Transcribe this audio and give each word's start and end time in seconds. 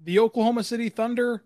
The 0.00 0.18
Oklahoma 0.18 0.64
City 0.64 0.88
Thunder 0.88 1.44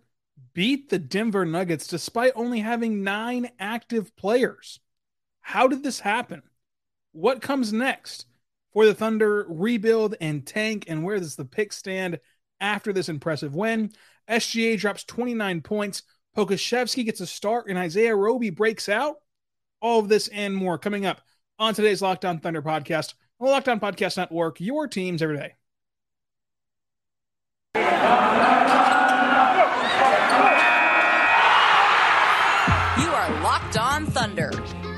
beat 0.55 0.91
the 0.91 0.99
Denver 0.99 1.45
Nuggets 1.45 1.87
despite 1.87 2.33
only 2.35 2.61
having 2.61 3.03
nine 3.03 3.51
active 3.59 4.15
players. 4.17 4.81
How 5.41 5.67
did 5.69 5.83
this 5.83 6.01
happen? 6.01 6.43
what 7.13 7.43
comes 7.43 7.73
next 7.73 8.27
for 8.73 8.87
the 8.87 8.95
Thunder 8.95 9.47
rebuild 9.49 10.17
and 10.21 10.47
tank, 10.47 10.87
and 10.89 11.05
where 11.05 11.19
does 11.19 11.37
the 11.37 11.45
pick 11.45 11.73
stand 11.73 12.19
after 12.61 12.93
this 12.93 13.09
impressive 13.09 13.55
win? 13.55 13.93
SGA 14.29 14.79
drops 14.79 15.05
29 15.05 15.61
points. 15.61 16.03
Pokusevski 16.37 17.05
gets 17.05 17.21
a 17.21 17.27
start, 17.27 17.67
and 17.69 17.79
Isaiah 17.79 18.17
Roby 18.17 18.51
breaks 18.51 18.89
out. 18.89 19.17
All 19.81 20.01
of 20.01 20.09
this 20.09 20.29
and 20.29 20.55
more 20.55 20.79
coming 20.79 21.05
up 21.05 21.21
on 21.59 21.75
today's 21.75 22.01
Locked 22.01 22.25
On 22.25 22.39
Thunder 22.39 22.63
podcast 22.63 23.15
the 23.41 23.47
Locked 23.47 23.69
On 23.69 23.81
Podcast 23.81 24.17
Network, 24.17 24.61
your 24.61 24.87
teams 24.87 25.21
every 25.21 25.37
day. 25.37 25.55
You 32.99 33.09
are 33.11 33.43
Locked 33.43 33.79
On 33.79 34.07
Thunder 34.07 34.51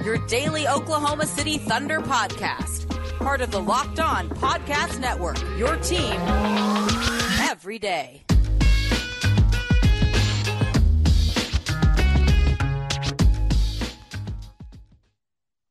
your 0.05 0.19
daily 0.27 0.69
Oklahoma 0.69 1.25
City 1.25 1.57
Thunder 1.57 1.99
podcast. 1.99 2.87
Part 3.19 3.41
of 3.41 3.51
the 3.51 3.61
Locked 3.61 4.01
On 4.01 4.29
Podcast 4.29 5.01
Network, 5.01 5.41
your 5.59 5.77
team 5.77 6.21
every 7.41 7.79
day. 7.79 8.23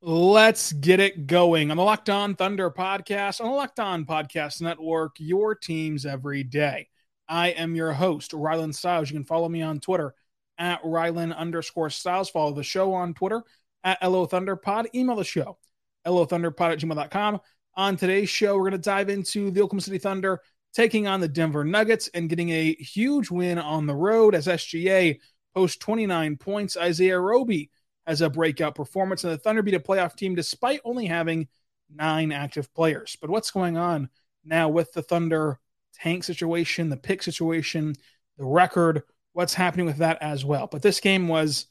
Let's 0.02 0.72
get 0.72 0.98
it 0.98 1.28
going 1.28 1.70
on 1.70 1.76
the 1.76 1.82
Locked 1.84 2.10
On 2.10 2.34
Thunder 2.34 2.70
podcast, 2.70 3.40
on 3.40 3.50
the 3.50 3.56
Locked 3.56 3.78
On 3.78 4.04
Podcast 4.04 4.60
Network, 4.60 5.14
your 5.20 5.54
teams 5.54 6.04
every 6.04 6.42
day. 6.42 6.88
I 7.28 7.48
am 7.48 7.74
your 7.74 7.92
host, 7.92 8.32
Rylan 8.32 8.74
Stiles. 8.74 9.10
You 9.10 9.16
can 9.16 9.24
follow 9.24 9.48
me 9.48 9.62
on 9.62 9.80
Twitter 9.80 10.14
at 10.58 10.82
Rylan 10.82 11.36
underscore 11.36 11.90
Stiles. 11.90 12.30
Follow 12.30 12.52
the 12.52 12.62
show 12.62 12.92
on 12.94 13.14
Twitter 13.14 13.42
at 13.82 14.02
LO 14.02 14.26
Thunderpod. 14.26 14.94
Email 14.94 15.16
the 15.16 15.24
show, 15.24 15.58
LOThunderpod 16.06 16.72
at 16.72 16.78
gmail.com. 16.78 17.40
On 17.76 17.96
today's 17.96 18.28
show, 18.28 18.54
we're 18.54 18.70
going 18.70 18.72
to 18.72 18.78
dive 18.78 19.08
into 19.08 19.50
the 19.50 19.62
Oklahoma 19.62 19.82
City 19.82 19.98
Thunder 19.98 20.40
taking 20.74 21.06
on 21.06 21.20
the 21.20 21.28
Denver 21.28 21.64
Nuggets 21.64 22.08
and 22.14 22.28
getting 22.28 22.50
a 22.50 22.74
huge 22.74 23.30
win 23.30 23.58
on 23.58 23.86
the 23.86 23.94
road 23.94 24.34
as 24.34 24.46
SGA 24.46 25.18
posts 25.54 25.78
29 25.78 26.36
points. 26.36 26.76
Isaiah 26.76 27.18
Roby 27.18 27.70
has 28.06 28.20
a 28.20 28.30
breakout 28.30 28.74
performance, 28.74 29.24
and 29.24 29.32
the 29.32 29.38
Thunder 29.38 29.62
beat 29.62 29.74
a 29.74 29.80
playoff 29.80 30.16
team 30.16 30.34
despite 30.34 30.80
only 30.84 31.06
having 31.06 31.48
nine 31.92 32.32
active 32.32 32.72
players. 32.74 33.16
But 33.20 33.30
what's 33.30 33.50
going 33.50 33.76
on 33.76 34.08
now 34.44 34.68
with 34.68 34.92
the 34.92 35.02
Thunder 35.02 35.58
tank 36.00 36.24
situation, 36.24 36.88
the 36.88 36.96
pick 36.96 37.22
situation, 37.22 37.94
the 38.38 38.44
record? 38.44 39.02
What's 39.32 39.54
happening 39.54 39.86
with 39.86 39.98
that 39.98 40.18
as 40.20 40.44
well? 40.44 40.66
But 40.66 40.82
this 40.82 41.00
game 41.00 41.28
was 41.28 41.66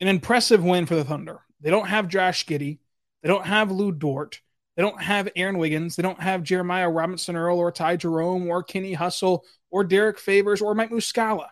an 0.00 0.08
impressive 0.08 0.64
win 0.64 0.86
for 0.86 0.94
the 0.94 1.04
Thunder. 1.04 1.40
They 1.60 1.70
don't 1.70 1.88
have 1.88 2.08
Josh 2.08 2.46
Giddey. 2.46 2.78
They 3.22 3.28
don't 3.28 3.46
have 3.46 3.70
Lu 3.70 3.92
Dort. 3.92 4.40
They 4.76 4.82
don't 4.82 5.02
have 5.02 5.28
Aaron 5.36 5.58
Wiggins. 5.58 5.96
They 5.96 6.02
don't 6.02 6.20
have 6.20 6.42
Jeremiah 6.42 6.88
Robinson 6.88 7.36
Earl 7.36 7.58
or 7.58 7.70
Ty 7.70 7.96
Jerome 7.96 8.48
or 8.48 8.62
Kenny 8.62 8.94
Hustle 8.94 9.44
or 9.70 9.84
Derrick 9.84 10.18
Favors 10.18 10.62
or 10.62 10.74
Mike 10.74 10.90
Muscala. 10.90 11.48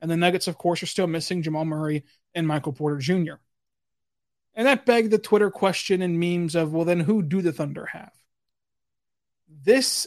And 0.00 0.10
the 0.10 0.16
Nuggets, 0.16 0.46
of 0.46 0.56
course, 0.56 0.82
are 0.82 0.86
still 0.86 1.08
missing 1.08 1.42
Jamal 1.42 1.64
Murray 1.64 2.04
and 2.34 2.46
Michael 2.46 2.72
Porter 2.72 2.98
Jr. 2.98 3.34
And 4.54 4.66
that 4.66 4.86
begged 4.86 5.10
the 5.10 5.18
Twitter 5.18 5.50
question 5.50 6.02
and 6.02 6.20
memes 6.20 6.54
of, 6.54 6.72
well, 6.72 6.84
then 6.84 7.00
who 7.00 7.22
do 7.22 7.42
the 7.42 7.52
Thunder 7.52 7.86
have? 7.86 8.12
This 9.64 10.06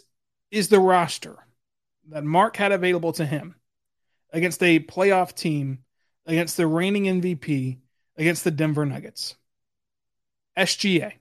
is 0.51 0.67
the 0.67 0.79
roster 0.79 1.37
that 2.09 2.23
Mark 2.23 2.57
had 2.57 2.71
available 2.71 3.13
to 3.13 3.25
him 3.25 3.55
against 4.31 4.61
a 4.61 4.79
playoff 4.79 5.33
team 5.33 5.79
against 6.25 6.57
the 6.57 6.67
reigning 6.67 7.05
MVP 7.05 7.77
against 8.17 8.43
the 8.43 8.51
Denver 8.51 8.85
Nuggets. 8.85 9.35
SGA, 10.57 11.13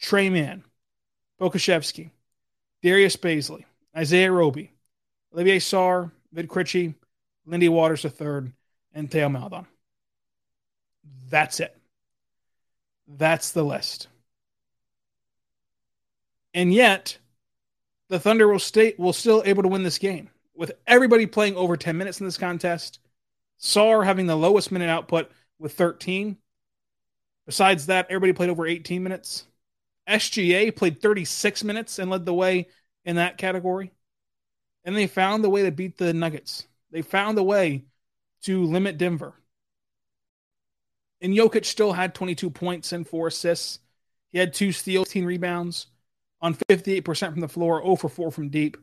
Tre 0.00 0.30
Mann, 0.30 0.64
Pokusevski, 1.40 2.10
Darius 2.82 3.16
Bazley, 3.16 3.64
Isaiah 3.96 4.30
Roby, 4.30 4.72
Olivier 5.32 5.58
Sarr, 5.58 6.10
Vit 6.32 6.48
Krejci, 6.48 6.94
Lindy 7.46 7.68
Waters 7.68 8.04
III, 8.04 8.52
and 8.92 9.10
Theo 9.10 9.28
Maledon. 9.28 9.66
That's 11.30 11.60
it. 11.60 11.76
That's 13.06 13.52
the 13.52 13.64
list. 13.64 14.08
And 16.52 16.72
yet, 16.72 17.18
the 18.08 18.18
Thunder 18.18 18.48
will 18.48 18.58
stay 18.58 18.94
will 18.98 19.12
still 19.12 19.42
able 19.44 19.62
to 19.62 19.68
win 19.68 19.82
this 19.82 19.98
game 19.98 20.30
with 20.54 20.72
everybody 20.86 21.26
playing 21.26 21.56
over 21.56 21.76
10 21.76 21.96
minutes 21.96 22.20
in 22.20 22.26
this 22.26 22.38
contest 22.38 23.00
Sarr 23.60 24.04
having 24.04 24.26
the 24.26 24.36
lowest 24.36 24.70
minute 24.70 24.88
output 24.88 25.30
with 25.58 25.72
13. 25.74 26.36
Besides 27.46 27.86
that, 27.86 28.06
everybody 28.08 28.32
played 28.32 28.50
over 28.50 28.66
18 28.66 29.02
minutes. 29.02 29.46
SGA 30.08 30.74
played 30.74 31.00
36 31.00 31.64
minutes 31.64 31.98
and 31.98 32.10
led 32.10 32.24
the 32.24 32.34
way 32.34 32.68
in 33.04 33.16
that 33.16 33.36
category. 33.36 33.92
And 34.84 34.96
they 34.96 35.06
found 35.06 35.42
the 35.42 35.50
way 35.50 35.64
to 35.64 35.72
beat 35.72 35.98
the 35.98 36.14
Nuggets. 36.14 36.66
They 36.90 37.02
found 37.02 37.36
a 37.38 37.42
way 37.42 37.84
to 38.42 38.64
limit 38.64 38.96
Denver. 38.96 39.34
And 41.20 41.34
Jokic 41.34 41.64
still 41.64 41.92
had 41.92 42.14
22 42.14 42.50
points 42.50 42.92
and 42.92 43.06
four 43.06 43.26
assists. 43.26 43.80
He 44.30 44.38
had 44.38 44.54
two 44.54 44.72
steals, 44.72 45.08
10 45.08 45.24
rebounds 45.24 45.88
on 46.40 46.54
58% 46.54 47.32
from 47.32 47.40
the 47.40 47.48
floor, 47.48 47.82
0 47.82 47.96
for 47.96 48.08
4 48.08 48.30
from 48.30 48.48
deep. 48.48 48.76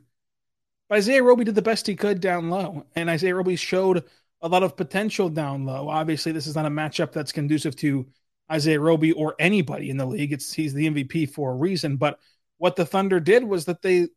But 0.88 0.98
Isaiah 0.98 1.22
Roby 1.22 1.44
did 1.44 1.54
the 1.54 1.62
best 1.62 1.86
he 1.86 1.96
could 1.96 2.20
down 2.20 2.50
low. 2.50 2.86
And 2.94 3.10
Isaiah 3.10 3.34
Roby 3.34 3.56
showed 3.56 4.04
a 4.42 4.48
lot 4.48 4.62
of 4.62 4.76
potential 4.76 5.28
down 5.28 5.64
low. 5.64 5.88
Obviously, 5.88 6.32
this 6.32 6.46
is 6.46 6.54
not 6.54 6.66
a 6.66 6.70
matchup 6.70 7.12
that's 7.12 7.32
conducive 7.32 7.74
to 7.76 8.06
Isaiah 8.50 8.80
Roby 8.80 9.12
or 9.12 9.34
anybody 9.38 9.90
in 9.90 9.96
the 9.96 10.06
league. 10.06 10.32
It's 10.32 10.52
he's 10.52 10.74
the 10.74 10.88
MVP 10.88 11.30
for 11.30 11.52
a 11.52 11.56
reason. 11.56 11.96
But 11.96 12.18
what 12.58 12.76
the 12.76 12.86
Thunder 12.86 13.20
did 13.20 13.42
was 13.42 13.64
that 13.64 13.82
they, 13.82 14.08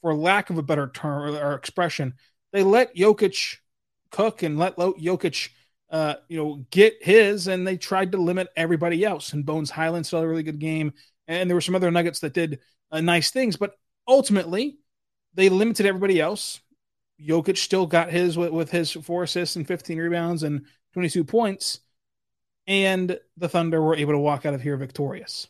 for 0.00 0.14
lack 0.14 0.50
of 0.50 0.58
a 0.58 0.62
better 0.62 0.88
term 0.88 1.34
or 1.34 1.54
expression, 1.54 2.14
they 2.52 2.62
let 2.62 2.94
Jokic 2.94 3.56
cook 4.10 4.42
and 4.42 4.58
let 4.58 4.76
Jokic, 4.76 5.48
uh, 5.90 6.14
you 6.28 6.36
know, 6.36 6.66
get 6.70 7.02
his, 7.02 7.48
and 7.48 7.66
they 7.66 7.76
tried 7.76 8.12
to 8.12 8.18
limit 8.18 8.48
everybody 8.56 9.04
else. 9.04 9.32
And 9.32 9.44
Bones 9.44 9.70
Hyland 9.70 10.06
still 10.06 10.20
a 10.20 10.28
really 10.28 10.42
good 10.42 10.58
game, 10.58 10.92
and 11.32 11.50
there 11.50 11.56
were 11.56 11.60
some 11.60 11.74
other 11.74 11.90
Nuggets 11.90 12.20
that 12.20 12.34
did 12.34 12.60
uh, 12.90 13.00
nice 13.00 13.30
things, 13.30 13.56
but 13.56 13.74
ultimately 14.06 14.78
they 15.34 15.48
limited 15.48 15.86
everybody 15.86 16.20
else. 16.20 16.60
Jokic 17.20 17.56
still 17.56 17.86
got 17.86 18.10
his 18.10 18.36
with, 18.36 18.50
with 18.50 18.70
his 18.70 18.90
four 18.92 19.22
assists 19.22 19.56
and 19.56 19.66
15 19.66 19.98
rebounds 19.98 20.42
and 20.42 20.66
22 20.92 21.24
points. 21.24 21.80
And 22.66 23.18
the 23.36 23.48
Thunder 23.48 23.80
were 23.80 23.96
able 23.96 24.12
to 24.12 24.18
walk 24.18 24.46
out 24.46 24.54
of 24.54 24.62
here 24.62 24.76
victorious. 24.76 25.48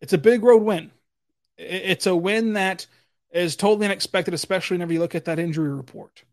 It's 0.00 0.12
a 0.12 0.18
big 0.18 0.42
road 0.42 0.62
win. 0.62 0.90
It's 1.56 2.06
a 2.06 2.14
win 2.14 2.54
that 2.54 2.86
is 3.30 3.56
totally 3.56 3.86
unexpected, 3.86 4.34
especially 4.34 4.76
whenever 4.76 4.92
you 4.92 5.00
look 5.00 5.14
at 5.14 5.24
that 5.26 5.38
injury 5.38 5.70
report. 5.70 6.24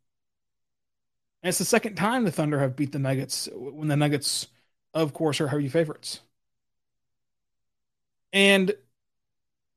And 1.42 1.50
it's 1.50 1.58
the 1.58 1.66
second 1.66 1.96
time 1.96 2.24
the 2.24 2.32
Thunder 2.32 2.60
have 2.60 2.76
beat 2.76 2.92
the 2.92 3.00
Nuggets 3.00 3.50
when 3.54 3.88
the 3.88 3.96
Nuggets, 3.96 4.48
of 4.94 5.14
course, 5.14 5.42
are 5.42 5.48
heavy 5.48 5.68
favorites. 5.68 6.22
And 8.36 8.76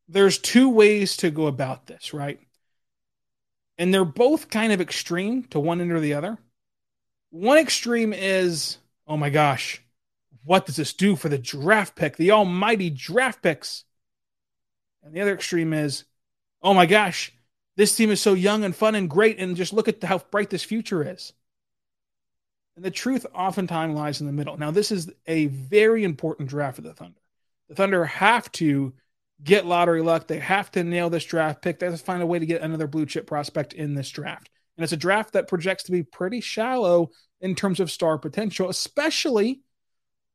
there's 0.06 0.36
two 0.36 0.68
ways 0.68 1.16
to 1.18 1.30
go 1.30 1.46
about 1.46 1.86
this, 1.86 2.12
right? 2.12 2.40
and 3.78 3.94
they're 3.94 4.04
both 4.04 4.50
kind 4.50 4.72
of 4.72 4.80
extreme 4.80 5.44
to 5.44 5.60
one 5.60 5.80
end 5.80 5.92
or 5.92 6.00
the 6.00 6.14
other. 6.14 6.36
One 7.30 7.58
extreme 7.58 8.12
is, 8.12 8.78
oh 9.06 9.16
my 9.16 9.30
gosh, 9.30 9.80
what 10.44 10.66
does 10.66 10.76
this 10.76 10.92
do 10.92 11.14
for 11.14 11.28
the 11.28 11.38
draft 11.38 11.94
pick, 11.94 12.16
the 12.16 12.32
almighty 12.32 12.90
draft 12.90 13.40
picks? 13.40 13.84
And 15.02 15.14
the 15.14 15.20
other 15.20 15.34
extreme 15.34 15.72
is, 15.72 16.04
oh 16.60 16.74
my 16.74 16.86
gosh, 16.86 17.32
this 17.76 17.94
team 17.94 18.10
is 18.10 18.20
so 18.20 18.34
young 18.34 18.64
and 18.64 18.74
fun 18.74 18.96
and 18.96 19.08
great, 19.08 19.38
and 19.38 19.56
just 19.56 19.72
look 19.72 19.86
at 19.86 20.02
how 20.02 20.18
bright 20.18 20.50
this 20.50 20.64
future 20.64 21.08
is. 21.08 21.32
And 22.74 22.84
the 22.84 22.90
truth 22.90 23.26
oftentimes 23.32 23.94
lies 23.94 24.20
in 24.20 24.26
the 24.26 24.32
middle. 24.32 24.56
Now, 24.56 24.70
this 24.72 24.90
is 24.90 25.10
a 25.26 25.46
very 25.46 26.02
important 26.02 26.48
draft 26.48 26.76
for 26.76 26.82
the 26.82 26.94
Thunder. 26.94 27.20
The 27.68 27.74
Thunder 27.74 28.04
have 28.04 28.50
to 28.52 28.94
get 29.42 29.66
lottery 29.66 30.02
luck. 30.02 30.26
They 30.26 30.38
have 30.38 30.70
to 30.72 30.84
nail 30.84 31.10
this 31.10 31.24
draft 31.24 31.62
pick. 31.62 31.78
They 31.78 31.86
have 31.86 31.96
to 31.96 32.04
find 32.04 32.22
a 32.22 32.26
way 32.26 32.38
to 32.38 32.46
get 32.46 32.62
another 32.62 32.86
blue 32.86 33.06
chip 33.06 33.26
prospect 33.26 33.72
in 33.72 33.94
this 33.94 34.10
draft. 34.10 34.50
And 34.76 34.84
it's 34.84 34.92
a 34.92 34.96
draft 34.96 35.32
that 35.32 35.48
projects 35.48 35.84
to 35.84 35.92
be 35.92 36.02
pretty 36.02 36.40
shallow 36.40 37.10
in 37.40 37.54
terms 37.54 37.80
of 37.80 37.90
star 37.90 38.18
potential, 38.18 38.68
especially 38.68 39.60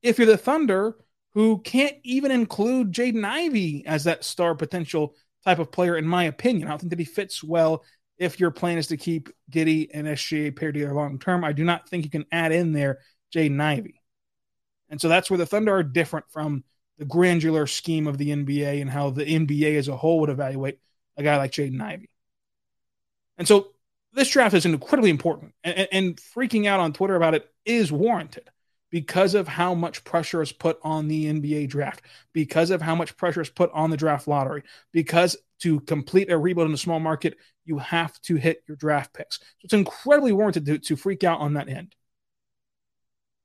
if 0.02 0.18
you're 0.18 0.28
the 0.28 0.38
Thunder, 0.38 0.96
who 1.34 1.60
can't 1.60 1.96
even 2.04 2.32
include 2.32 2.92
Jaden 2.92 3.26
Ivey 3.26 3.84
as 3.86 4.04
that 4.04 4.24
star 4.24 4.54
potential 4.54 5.16
type 5.44 5.60
of 5.60 5.72
player, 5.72 5.98
in 5.98 6.08
my 6.08 6.26
opinion. 6.26 6.68
I 6.68 6.72
don't 6.72 6.80
think 6.80 6.92
that 6.92 7.00
he 7.00 7.06
fits 7.06 7.44
well 7.44 7.84
if 8.18 8.40
your 8.40 8.52
plan 8.52 8.78
is 8.78 8.88
to 8.88 8.98
keep 8.98 9.30
Giddey 9.52 9.90
and 9.94 10.08
SGA 10.08 10.56
paired 10.56 10.76
together 10.76 10.94
long 10.94 11.20
term. 11.20 11.44
I 11.44 11.54
do 11.54 11.64
not 11.64 11.90
think 11.90 12.04
you 12.04 12.12
can 12.12 12.26
add 12.32 12.52
in 12.52 12.72
there 12.72 13.00
Jaden 13.34 13.60
Ivey. 13.60 14.02
And 14.90 15.02
so 15.02 15.10
that's 15.10 15.30
where 15.30 15.40
the 15.40 15.46
Thunder 15.46 15.76
are 15.76 15.84
different 15.84 16.28
from 16.30 16.64
the 17.04 17.10
granular 17.10 17.68
scheme 17.68 18.08
of 18.08 18.18
the 18.18 18.30
NBA 18.30 18.80
and 18.80 18.90
how 18.90 19.10
the 19.10 19.26
NBA 19.26 19.76
as 19.78 19.90
a 19.90 19.98
whole 19.98 20.22
would 20.22 20.30
evaluate 20.30 20.80
a 21.18 21.24
guy 21.24 21.36
like 21.36 21.52
Jaden 21.52 21.82
Ivey. 21.82 22.10
And 23.38 23.46
so 23.46 23.72
this 24.14 24.30
draft 24.30 24.54
is 24.54 24.66
incredibly 24.66 25.10
important, 25.10 25.54
and, 25.66 25.88
and, 25.92 26.16
freaking 26.16 26.66
out 26.66 26.80
on 26.80 26.94
Twitter 26.94 27.16
about 27.16 27.34
it 27.34 27.50
is 27.66 27.92
warranted 27.92 28.50
because 28.90 29.36
of 29.36 29.50
how 29.50 29.74
much 29.74 30.06
pressure 30.06 30.42
is 30.42 30.54
put 30.54 30.80
on 30.82 31.10
the 31.10 31.26
NBA 31.26 31.68
draft, 31.68 32.04
because 32.32 32.70
of 32.70 32.82
how 32.82 32.96
much 32.96 33.18
pressure 33.18 33.42
is 33.42 33.50
put 33.50 33.72
on 33.74 33.90
the 33.90 33.98
draft 33.98 34.28
lottery, 34.28 34.64
because 34.94 35.36
to 35.60 35.82
complete 35.82 36.32
a 36.32 36.38
rebuild 36.38 36.70
in 36.70 36.74
a 36.74 36.78
small 36.78 37.02
market, 37.02 37.36
you 37.66 37.80
have 37.80 38.18
to 38.22 38.36
hit 38.36 38.64
your 38.66 38.78
draft 38.78 39.12
picks. 39.14 39.40
So 39.40 39.46
it's 39.64 39.74
incredibly 39.74 40.32
warranted 40.32 40.66
to, 40.68 40.78
to 40.78 40.96
freak 40.96 41.26
out 41.26 41.42
on 41.42 41.56
that 41.56 41.68
end. 41.68 41.96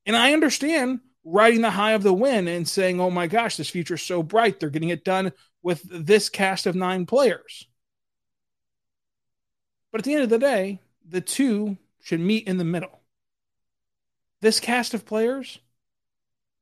And 0.06 0.14
I 0.14 0.32
understand 0.32 1.00
riding 1.30 1.60
the 1.60 1.70
high 1.70 1.92
of 1.92 2.02
the 2.02 2.12
win 2.12 2.48
and 2.48 2.66
saying, 2.66 3.00
oh 3.00 3.10
my 3.10 3.26
gosh, 3.26 3.56
this 3.56 3.70
future's 3.70 4.02
so 4.02 4.22
bright. 4.22 4.60
They're 4.60 4.70
getting 4.70 4.88
it 4.88 5.04
done 5.04 5.32
with 5.62 5.82
this 5.90 6.28
cast 6.28 6.66
of 6.66 6.74
nine 6.74 7.06
players. 7.06 7.66
But 9.92 10.00
at 10.00 10.04
the 10.04 10.14
end 10.14 10.22
of 10.22 10.30
the 10.30 10.38
day, 10.38 10.80
the 11.06 11.20
two 11.20 11.76
should 12.02 12.20
meet 12.20 12.46
in 12.46 12.58
the 12.58 12.64
middle 12.64 12.98
this 14.40 14.60
cast 14.60 14.94
of 14.94 15.04
players, 15.04 15.58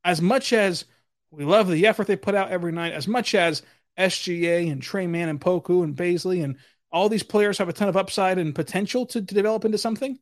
as 0.04 0.22
much 0.22 0.52
as 0.52 0.84
we 1.30 1.44
love 1.44 1.68
the 1.68 1.86
effort 1.86 2.06
they 2.06 2.16
put 2.16 2.34
out 2.34 2.50
every 2.50 2.72
night, 2.72 2.92
as 2.92 3.06
much 3.06 3.34
as 3.34 3.62
SGA 3.98 4.70
and 4.70 4.82
Tre 4.82 5.06
Mann 5.06 5.28
and 5.28 5.40
Poku 5.40 5.82
and 5.82 5.96
Bazley 5.96 6.42
and 6.42 6.56
all 6.90 7.08
these 7.08 7.22
players 7.22 7.58
have 7.58 7.68
a 7.68 7.72
ton 7.72 7.88
of 7.88 7.96
upside 7.96 8.38
and 8.38 8.54
potential 8.54 9.06
to, 9.06 9.20
to 9.20 9.34
develop 9.34 9.64
into 9.64 9.78
something, 9.78 10.18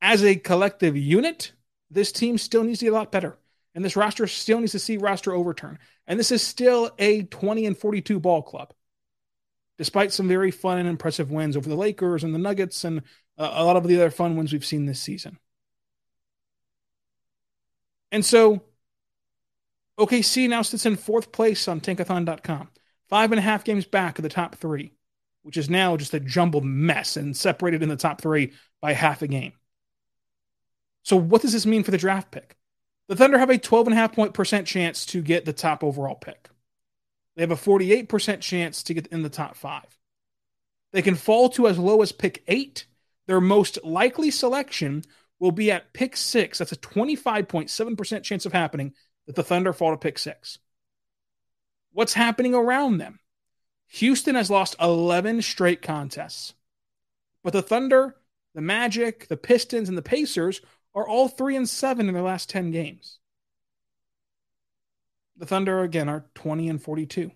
as 0.00 0.22
a 0.22 0.36
collective 0.36 0.96
unit, 0.96 1.52
this 1.90 2.12
team 2.12 2.38
still 2.38 2.64
needs 2.64 2.80
to 2.80 2.86
get 2.86 2.92
a 2.92 2.96
lot 2.96 3.12
better. 3.12 3.36
And 3.74 3.84
this 3.84 3.96
roster 3.96 4.26
still 4.26 4.60
needs 4.60 4.72
to 4.72 4.78
see 4.78 4.96
roster 4.96 5.32
overturn. 5.32 5.78
And 6.06 6.18
this 6.18 6.32
is 6.32 6.42
still 6.42 6.90
a 6.98 7.22
20 7.22 7.66
and 7.66 7.76
42 7.76 8.18
ball 8.18 8.42
club, 8.42 8.72
despite 9.76 10.12
some 10.12 10.28
very 10.28 10.50
fun 10.50 10.78
and 10.78 10.88
impressive 10.88 11.30
wins 11.30 11.56
over 11.56 11.68
the 11.68 11.76
Lakers 11.76 12.24
and 12.24 12.34
the 12.34 12.38
Nuggets 12.38 12.84
and 12.84 13.02
uh, 13.36 13.50
a 13.52 13.64
lot 13.64 13.76
of 13.76 13.86
the 13.86 13.96
other 13.96 14.10
fun 14.10 14.36
ones 14.36 14.52
we've 14.52 14.64
seen 14.64 14.86
this 14.86 15.00
season. 15.00 15.38
And 18.10 18.24
so 18.24 18.62
OKC 19.98 20.48
now 20.48 20.62
sits 20.62 20.86
in 20.86 20.96
fourth 20.96 21.32
place 21.32 21.68
on 21.68 21.80
tankathon.com, 21.80 22.68
five 23.08 23.32
and 23.32 23.38
a 23.38 23.42
half 23.42 23.64
games 23.64 23.84
back 23.84 24.18
of 24.18 24.22
the 24.22 24.28
top 24.28 24.56
three, 24.56 24.92
which 25.42 25.56
is 25.56 25.68
now 25.68 25.96
just 25.96 26.14
a 26.14 26.20
jumbled 26.20 26.64
mess 26.64 27.16
and 27.16 27.36
separated 27.36 27.82
in 27.82 27.88
the 27.88 27.96
top 27.96 28.20
three 28.20 28.52
by 28.80 28.92
half 28.92 29.22
a 29.22 29.28
game. 29.28 29.52
So, 31.08 31.16
what 31.16 31.40
does 31.40 31.54
this 31.54 31.64
mean 31.64 31.84
for 31.84 31.90
the 31.90 31.96
draft 31.96 32.30
pick? 32.30 32.54
The 33.08 33.16
Thunder 33.16 33.38
have 33.38 33.48
a 33.48 33.56
12.5 33.56 34.12
point 34.12 34.34
percent 34.34 34.66
chance 34.66 35.06
to 35.06 35.22
get 35.22 35.46
the 35.46 35.54
top 35.54 35.82
overall 35.82 36.14
pick. 36.14 36.50
They 37.34 37.40
have 37.40 37.50
a 37.50 37.54
48% 37.54 38.40
chance 38.42 38.82
to 38.82 38.92
get 38.92 39.06
in 39.06 39.22
the 39.22 39.30
top 39.30 39.56
five. 39.56 39.86
They 40.92 41.00
can 41.00 41.14
fall 41.14 41.48
to 41.50 41.66
as 41.66 41.78
low 41.78 42.02
as 42.02 42.12
pick 42.12 42.44
eight. 42.46 42.84
Their 43.26 43.40
most 43.40 43.82
likely 43.82 44.30
selection 44.30 45.02
will 45.38 45.50
be 45.50 45.70
at 45.70 45.94
pick 45.94 46.14
six. 46.14 46.58
That's 46.58 46.72
a 46.72 46.76
25.7% 46.76 48.22
chance 48.22 48.44
of 48.44 48.52
happening 48.52 48.92
that 49.26 49.34
the 49.34 49.42
Thunder 49.42 49.72
fall 49.72 49.92
to 49.92 49.96
pick 49.96 50.18
six. 50.18 50.58
What's 51.92 52.12
happening 52.12 52.54
around 52.54 52.98
them? 52.98 53.18
Houston 53.92 54.34
has 54.34 54.50
lost 54.50 54.76
11 54.78 55.40
straight 55.40 55.80
contests. 55.80 56.52
But 57.42 57.54
the 57.54 57.62
Thunder, 57.62 58.14
the 58.54 58.60
Magic, 58.60 59.28
the 59.28 59.38
Pistons, 59.38 59.88
and 59.88 59.96
the 59.96 60.02
Pacers 60.02 60.60
are 60.94 61.06
all 61.06 61.28
three 61.28 61.56
and 61.56 61.68
seven 61.68 62.08
in 62.08 62.14
their 62.14 62.22
last 62.22 62.48
10 62.50 62.70
games. 62.70 63.18
The 65.36 65.46
Thunder, 65.46 65.82
again, 65.82 66.08
are 66.08 66.26
20 66.34 66.68
and 66.68 66.82
42. 66.82 67.30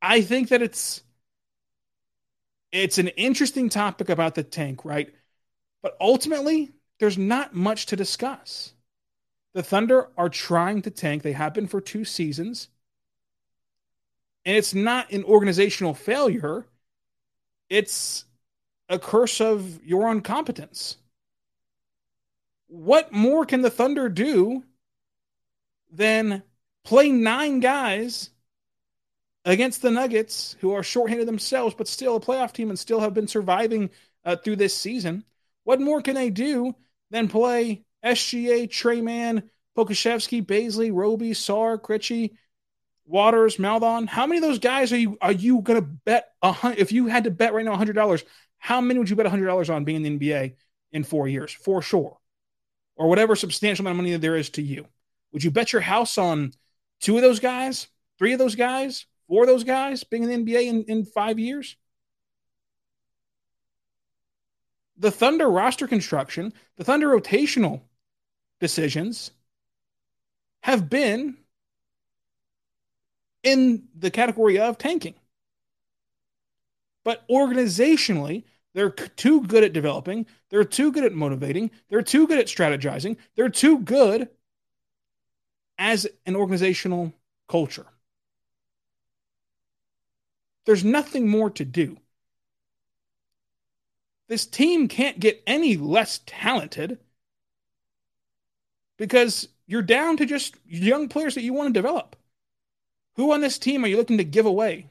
I 0.00 0.20
think 0.20 0.48
that 0.48 0.62
it's 0.62 1.02
it's 2.72 2.98
an 2.98 3.08
interesting 3.08 3.68
topic 3.68 4.08
about 4.08 4.34
the 4.34 4.42
tank, 4.42 4.84
right? 4.84 5.12
But 5.82 5.96
ultimately, 6.00 6.72
there's 6.98 7.18
not 7.18 7.54
much 7.54 7.86
to 7.86 7.96
discuss. 7.96 8.72
The 9.52 9.62
Thunder 9.62 10.08
are 10.16 10.30
trying 10.30 10.82
to 10.82 10.90
tank. 10.90 11.22
They 11.22 11.32
have 11.32 11.52
been 11.52 11.66
for 11.66 11.80
two 11.80 12.04
seasons. 12.04 12.68
And 14.44 14.56
it's 14.56 14.74
not 14.74 15.12
an 15.12 15.24
organizational 15.24 15.94
failure, 15.94 16.66
it's 17.68 18.24
a 18.92 18.98
curse 18.98 19.40
of 19.40 19.82
your 19.84 20.12
incompetence. 20.12 20.98
What 22.68 23.10
more 23.10 23.46
can 23.46 23.62
the 23.62 23.70
Thunder 23.70 24.10
do 24.10 24.64
than 25.90 26.42
play 26.84 27.10
nine 27.10 27.60
guys 27.60 28.30
against 29.44 29.80
the 29.80 29.90
Nuggets, 29.90 30.56
who 30.60 30.72
are 30.72 30.82
shorthanded 30.82 31.26
themselves, 31.26 31.74
but 31.74 31.88
still 31.88 32.16
a 32.16 32.20
playoff 32.20 32.52
team 32.52 32.68
and 32.68 32.78
still 32.78 33.00
have 33.00 33.14
been 33.14 33.28
surviving 33.28 33.90
uh, 34.24 34.36
through 34.36 34.56
this 34.56 34.76
season. 34.76 35.24
What 35.64 35.80
more 35.80 36.02
can 36.02 36.14
they 36.14 36.30
do 36.30 36.74
than 37.10 37.28
play 37.28 37.84
SGA, 38.04 38.70
Tre 38.70 39.00
Mann, 39.00 39.50
Pokusevski, 39.76 40.44
Bazley, 40.44 40.92
Roby, 40.92 41.30
Sarr, 41.30 41.80
Krejci, 41.80 42.36
Waters, 43.06 43.58
Maledon? 43.58 44.06
How 44.06 44.26
many 44.26 44.38
of 44.38 44.42
those 44.42 44.58
guys 44.58 44.92
are 44.92 44.98
you 44.98 45.16
are 45.20 45.32
you 45.32 45.62
to 45.62 45.80
bet 45.80 46.28
a 46.42 46.52
hundred? 46.52 46.78
If 46.78 46.92
you 46.92 47.06
had 47.06 47.24
to 47.24 47.30
bet 47.30 47.54
right 47.54 47.64
now 47.64 47.76
hundred 47.76 47.94
dollars, 47.94 48.24
how 48.62 48.80
many 48.80 48.96
would 48.96 49.10
you 49.10 49.16
bet 49.16 49.26
hundred 49.26 49.46
dollars 49.46 49.68
on 49.70 49.82
being 49.82 50.04
in 50.06 50.18
the 50.18 50.30
NBA 50.30 50.54
in 50.92 51.02
four 51.02 51.26
years 51.26 51.50
for 51.50 51.82
sure, 51.82 52.16
or 52.94 53.08
whatever 53.08 53.34
substantial 53.34 53.82
amount 53.82 53.98
of 53.98 54.04
money 54.04 54.16
there 54.16 54.36
is 54.36 54.50
to 54.50 54.62
you? 54.62 54.86
Would 55.32 55.42
you 55.42 55.50
bet 55.50 55.72
your 55.72 55.82
house 55.82 56.16
on 56.16 56.52
two 57.00 57.16
of 57.16 57.22
those 57.22 57.40
guys, 57.40 57.88
three 58.18 58.34
of 58.34 58.38
those 58.38 58.54
guys, 58.54 59.06
four 59.26 59.42
of 59.42 59.48
those 59.48 59.64
guys 59.64 60.04
being 60.04 60.22
in 60.22 60.44
the 60.44 60.54
NBA 60.54 60.68
in, 60.68 60.84
in 60.84 61.04
five 61.04 61.40
years? 61.40 61.74
The 64.96 65.10
Thunder 65.10 65.50
roster 65.50 65.88
construction, 65.88 66.52
the 66.76 66.84
Thunder 66.84 67.08
rotational 67.08 67.80
decisions 68.60 69.32
have 70.60 70.88
been 70.88 71.36
in 73.42 73.88
the 73.98 74.12
category 74.12 74.60
of 74.60 74.78
tanking. 74.78 75.14
But 77.02 77.28
organizationally, 77.28 78.44
they're 78.74 78.90
too 78.90 79.42
good 79.42 79.64
at 79.64 79.72
developing. 79.72 80.26
They're 80.48 80.64
too 80.64 80.92
good 80.92 81.04
at 81.04 81.12
motivating. 81.12 81.70
They're 81.88 82.02
too 82.02 82.26
good 82.26 82.38
at 82.38 82.46
strategizing. 82.46 83.16
They're 83.36 83.50
too 83.50 83.80
good 83.80 84.28
as 85.78 86.06
an 86.26 86.36
organizational 86.36 87.12
culture. 87.48 87.86
There's 90.64 90.84
nothing 90.84 91.28
more 91.28 91.50
to 91.50 91.64
do. 91.64 91.98
This 94.28 94.46
team 94.46 94.88
can't 94.88 95.20
get 95.20 95.42
any 95.46 95.76
less 95.76 96.20
talented 96.24 96.98
because 98.96 99.48
you're 99.66 99.82
down 99.82 100.16
to 100.18 100.26
just 100.26 100.56
young 100.64 101.08
players 101.08 101.34
that 101.34 101.42
you 101.42 101.52
want 101.52 101.68
to 101.68 101.78
develop. 101.78 102.16
Who 103.16 103.32
on 103.32 103.42
this 103.42 103.58
team 103.58 103.84
are 103.84 103.88
you 103.88 103.96
looking 103.96 104.18
to 104.18 104.24
give 104.24 104.46
away? 104.46 104.88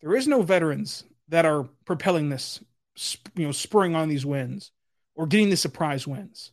There 0.00 0.14
is 0.14 0.28
no 0.28 0.42
veterans 0.42 1.02
that 1.28 1.46
are 1.46 1.64
propelling 1.84 2.28
this, 2.28 2.62
you 3.34 3.46
know, 3.46 3.52
spurring 3.52 3.94
on 3.94 4.08
these 4.08 4.26
wins 4.26 4.70
or 5.14 5.26
getting 5.26 5.50
the 5.50 5.56
surprise 5.56 6.06
wins. 6.06 6.52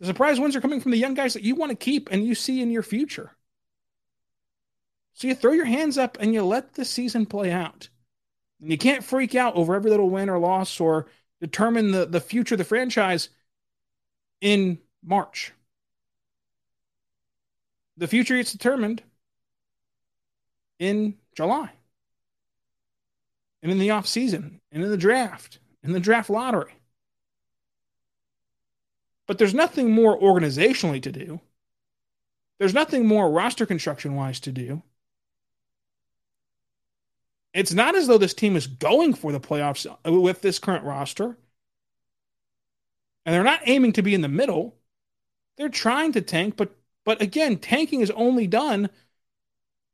The 0.00 0.06
surprise 0.06 0.38
wins 0.38 0.54
are 0.54 0.60
coming 0.60 0.80
from 0.80 0.92
the 0.92 0.98
young 0.98 1.14
guys 1.14 1.34
that 1.34 1.42
you 1.42 1.54
want 1.54 1.70
to 1.70 1.76
keep 1.76 2.10
and 2.10 2.24
you 2.24 2.34
see 2.34 2.62
in 2.62 2.70
your 2.70 2.82
future. 2.82 3.36
So 5.14 5.26
you 5.26 5.34
throw 5.34 5.52
your 5.52 5.64
hands 5.64 5.98
up 5.98 6.16
and 6.20 6.32
you 6.32 6.44
let 6.44 6.74
the 6.74 6.84
season 6.84 7.26
play 7.26 7.50
out. 7.50 7.88
And 8.60 8.70
you 8.70 8.78
can't 8.78 9.02
freak 9.02 9.34
out 9.34 9.56
over 9.56 9.74
every 9.74 9.90
little 9.90 10.10
win 10.10 10.28
or 10.28 10.38
loss 10.38 10.78
or 10.78 11.08
determine 11.40 11.90
the, 11.90 12.06
the 12.06 12.20
future 12.20 12.54
of 12.54 12.58
the 12.58 12.64
franchise 12.64 13.28
in 14.40 14.78
March. 15.04 15.52
The 17.96 18.06
future 18.06 18.36
gets 18.36 18.52
determined 18.52 19.02
in 20.78 21.16
July 21.34 21.72
and 23.62 23.72
in 23.72 23.78
the 23.78 23.90
off 23.90 24.06
season 24.06 24.60
and 24.72 24.82
in 24.84 24.90
the 24.90 24.96
draft, 24.96 25.58
in 25.82 25.92
the 25.92 26.00
draft 26.00 26.30
lottery. 26.30 26.72
But 29.26 29.38
there's 29.38 29.54
nothing 29.54 29.90
more 29.90 30.18
organizationally 30.18 31.02
to 31.02 31.12
do 31.12 31.40
There's 32.58 32.74
nothing 32.74 33.06
more 33.06 33.30
roster 33.30 33.66
construction 33.66 34.14
wise 34.14 34.40
to 34.40 34.52
do. 34.52 34.82
It's 37.54 37.72
not 37.72 37.96
as 37.96 38.06
though 38.06 38.18
this 38.18 38.34
team 38.34 38.56
is 38.56 38.66
going 38.66 39.14
for 39.14 39.32
the 39.32 39.40
playoffs 39.40 39.86
uh, 39.86 40.12
with 40.12 40.42
this 40.42 40.58
current 40.58 40.84
roster. 40.84 41.36
And 43.24 43.34
they're 43.34 43.44
not 43.44 43.62
aiming 43.66 43.92
to 43.94 44.02
be 44.02 44.14
in 44.14 44.22
the 44.22 44.28
middle. 44.28 44.76
They're 45.56 45.68
trying 45.68 46.12
to 46.12 46.20
tank, 46.20 46.56
but 46.56 46.74
but 47.04 47.22
again, 47.22 47.56
tanking 47.58 48.00
is 48.02 48.10
only 48.10 48.46
done 48.46 48.90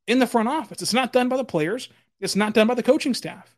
in 0.06 0.18
the 0.18 0.26
front 0.26 0.48
office. 0.48 0.82
It's 0.82 0.92
not 0.94 1.12
done 1.12 1.28
by 1.28 1.36
the 1.36 1.44
players. 1.44 1.88
It's 2.24 2.34
not 2.34 2.54
done 2.54 2.66
by 2.66 2.74
the 2.74 2.82
coaching 2.82 3.12
staff. 3.12 3.54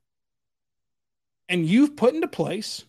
And 1.49 1.65
you've 1.65 1.95
put 1.95 2.15
into 2.15 2.27
place 2.27 2.85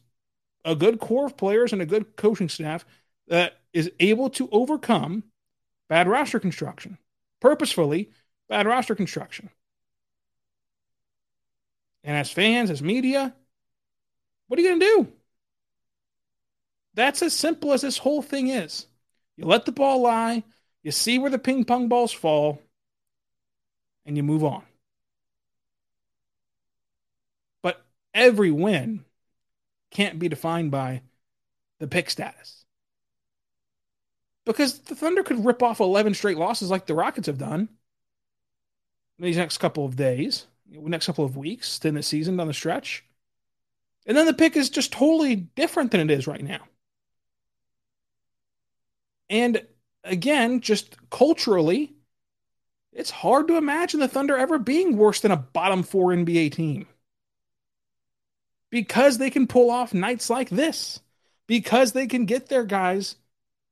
a 0.66 0.76
good 0.76 1.00
core 1.00 1.28
of 1.28 1.38
players 1.38 1.72
and 1.72 1.84
a 1.84 1.86
good 1.86 2.16
coaching 2.16 2.50
staff 2.50 2.84
that 3.28 3.60
is 3.74 3.92
able 4.00 4.32
to 4.32 4.50
overcome 4.52 5.24
bad 5.88 6.08
roster 6.08 6.40
construction, 6.40 6.98
purposefully 7.40 8.10
bad 8.50 8.66
roster 8.66 8.96
construction. 8.96 9.52
And 12.04 12.18
as 12.18 12.32
fans, 12.32 12.72
as 12.72 12.82
media, 12.82 13.36
what 14.48 14.58
are 14.58 14.64
you 14.64 14.70
going 14.70 14.80
to 14.80 14.86
do? 14.86 15.08
That's 16.96 17.22
as 17.22 17.34
simple 17.34 17.72
as 17.72 17.82
this 17.82 18.00
whole 18.00 18.24
thing 18.24 18.48
is. 18.48 18.88
You 19.36 19.46
let 19.46 19.66
the 19.66 19.72
ball 19.72 20.02
lie, 20.02 20.44
you 20.82 20.90
see 20.90 21.20
where 21.20 21.30
the 21.30 21.38
ping 21.38 21.66
pong 21.66 21.88
balls 21.88 22.12
fall, 22.12 22.64
and 24.08 24.18
you 24.18 24.24
move 24.24 24.44
on. 24.44 24.64
But 27.62 27.86
every 28.18 28.52
win 28.52 29.06
can't 29.92 30.20
be 30.20 30.28
defined 30.28 30.72
by 30.72 31.02
the 31.80 31.88
pick 31.88 32.10
status. 32.10 32.66
Because 34.46 34.80
the 34.80 34.96
Thunder 34.96 35.24
could 35.24 35.46
rip 35.46 35.62
off 35.62 35.80
11 35.80 36.14
straight 36.14 36.38
losses 36.38 36.70
like 36.72 36.86
the 36.86 36.96
Rockets 36.96 37.28
have 37.28 37.38
done 37.38 37.70
these 39.20 39.38
next 39.38 39.58
couple 39.58 39.86
of 39.86 39.96
days, 39.96 40.46
next 40.70 41.06
couple 41.06 41.26
of 41.26 41.38
weeks, 41.38 41.80
then 41.80 41.96
the 41.96 42.04
season 42.04 42.38
down 42.38 42.48
the 42.48 42.54
stretch. 42.54 43.04
And 44.06 44.16
then 44.16 44.26
the 44.26 44.34
pick 44.34 44.56
is 44.56 44.70
just 44.70 44.94
totally 44.94 45.36
different 45.36 45.92
than 45.92 46.02
it 46.02 46.12
is 46.12 46.28
right 46.28 46.44
now. 46.44 46.62
And 49.30 49.66
again, 50.04 50.62
just 50.62 50.96
culturally, 51.10 51.94
it's 52.94 53.12
hard 53.12 53.48
to 53.50 53.58
imagine 53.58 54.00
the 54.00 54.08
Thunder 54.08 54.38
ever 54.38 54.58
being 54.58 54.98
worse 54.98 55.20
than 55.20 55.32
a 55.32 55.38
bottom 55.38 55.84
four 55.84 56.12
NBA 56.12 56.54
team. 56.54 56.88
Because 58.70 59.18
they 59.18 59.30
can 59.30 59.48
pull 59.48 59.72
off 59.72 59.94
nights 59.94 60.30
like 60.30 60.50
this, 60.50 61.00
because 61.48 61.94
they 61.94 62.08
can 62.08 62.26
get 62.26 62.48
their 62.48 62.66
guys 62.66 63.16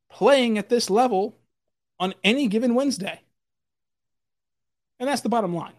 playing 0.10 0.58
at 0.58 0.70
this 0.70 0.90
level 0.90 1.36
on 2.00 2.14
any 2.24 2.48
given 2.48 2.76
Wednesday. 2.76 3.20
And 5.00 5.10
that's 5.10 5.22
the 5.22 5.30
bottom 5.30 5.54
line. 5.54 5.74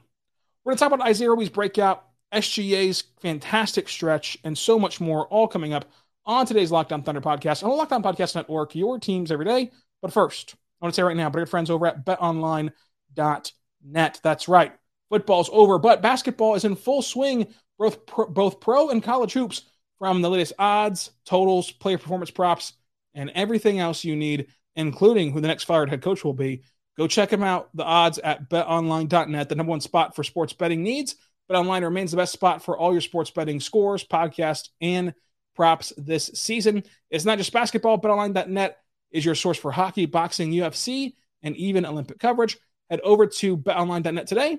We're 0.65 0.71
going 0.71 0.79
to 0.79 0.85
talk 0.85 0.93
about 0.93 1.07
Isaiah 1.07 1.31
Roby's 1.31 1.49
breakout, 1.49 2.05
SGA's 2.33 3.05
fantastic 3.21 3.89
stretch, 3.89 4.37
and 4.45 4.59
so 4.59 4.79
much 4.79 5.01
more, 5.01 5.27
all 5.29 5.49
coming 5.49 5.73
up 5.73 5.87
on 6.27 6.45
today's 6.45 6.73
Locked 6.73 6.93
On 6.93 7.03
Thunder 7.03 7.21
podcast 7.21 7.63
on 7.63 7.71
the 7.71 7.77
Locked 7.77 7.93
On 7.93 8.03
Podcast 8.03 8.35
Network, 8.35 8.75
your 8.75 8.99
teams 8.99 9.31
every 9.31 9.45
day. 9.45 9.71
But 10.03 10.13
first, 10.13 10.55
I 10.55 10.85
want 10.85 10.95
to 10.95 10.97
say 10.97 11.05
right 11.05 11.17
now, 11.17 11.31
but 11.31 11.39
our 11.39 11.47
friends 11.47 11.71
over 11.71 11.87
at 11.87 12.05
betonline.net. 12.05 14.21
That's 14.23 14.49
right. 14.49 14.73
Football's 15.09 15.49
over, 15.53 15.79
but 15.79 16.03
basketball 16.03 16.57
is 16.57 16.65
in 16.65 16.75
full 16.75 17.01
swing, 17.01 17.47
both 17.79 18.07
pro, 18.07 18.27
both 18.27 18.61
pro 18.61 18.91
and 18.91 19.03
college 19.03 19.33
hoops, 19.33 19.63
from 19.99 20.23
the 20.23 20.31
latest 20.31 20.53
odds, 20.59 21.11
totals, 21.25 21.71
player 21.71 21.99
performance 21.99 22.31
props, 22.31 22.75
and 23.15 23.31
everything 23.35 23.79
else 23.79 24.05
you 24.05 24.17
need, 24.17 24.49
including 24.75 25.33
who 25.33 25.41
the 25.41 25.49
next 25.49 25.65
fired 25.65 25.89
head 25.89 26.03
coach 26.03 26.25
will 26.25 26.35
be. 26.35 26.63
Go 26.97 27.07
check 27.07 27.31
them 27.31 27.43
out. 27.43 27.71
The 27.75 27.85
odds 27.85 28.19
at 28.19 28.49
betonline.net, 28.49 29.49
the 29.49 29.55
number 29.55 29.71
one 29.71 29.81
spot 29.81 30.15
for 30.15 30.25
sports 30.25 30.53
betting 30.53 30.83
needs. 30.83 31.17
BetOnline 31.51 31.83
remains 31.83 32.11
the 32.11 32.17
best 32.17 32.33
spot 32.33 32.65
for 32.65 32.77
all 32.77 32.93
your 32.93 33.01
sports 33.01 33.31
betting 33.31 33.61
scores, 33.61 34.05
podcasts, 34.05 34.71
and 34.81 35.15
props 35.55 35.93
this 35.97 36.31
season. 36.35 36.83
It's 37.11 37.25
not 37.25 37.39
just 37.39 37.53
basketball. 37.53 38.01
BetOnline.net 38.01 38.79
is 39.13 39.25
your 39.25 39.35
source 39.35 39.59
for 39.59 39.71
hockey, 39.71 40.07
boxing, 40.07 40.51
UFC, 40.51 41.15
and 41.43 41.57
even 41.57 41.87
Olympic 41.87 42.19
coverage. 42.19 42.59
Head 42.91 43.01
over 43.01 43.27
to 43.27 43.57
betonline.net 43.57 44.27
today 44.27 44.59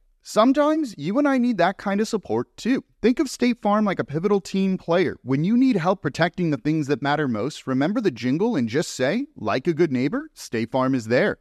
Sometimes 0.23 0.93
you 0.99 1.17
and 1.17 1.27
I 1.27 1.39
need 1.39 1.57
that 1.57 1.79
kind 1.79 1.99
of 1.99 2.07
support 2.07 2.55
too. 2.55 2.83
Think 3.01 3.19
of 3.19 3.27
State 3.27 3.59
Farm 3.59 3.85
like 3.85 3.97
a 3.97 4.03
pivotal 4.03 4.39
team 4.39 4.77
player. 4.77 5.17
When 5.23 5.43
you 5.43 5.57
need 5.57 5.75
help 5.75 6.03
protecting 6.03 6.51
the 6.51 6.57
things 6.57 6.85
that 6.87 7.01
matter 7.01 7.27
most, 7.27 7.65
remember 7.65 7.99
the 7.99 8.11
jingle 8.11 8.55
and 8.55 8.69
just 8.69 8.91
say, 8.91 9.25
like 9.35 9.65
a 9.65 9.73
good 9.73 9.91
neighbor, 9.91 10.29
State 10.35 10.71
Farm 10.71 10.93
is 10.93 11.07
there. 11.07 11.39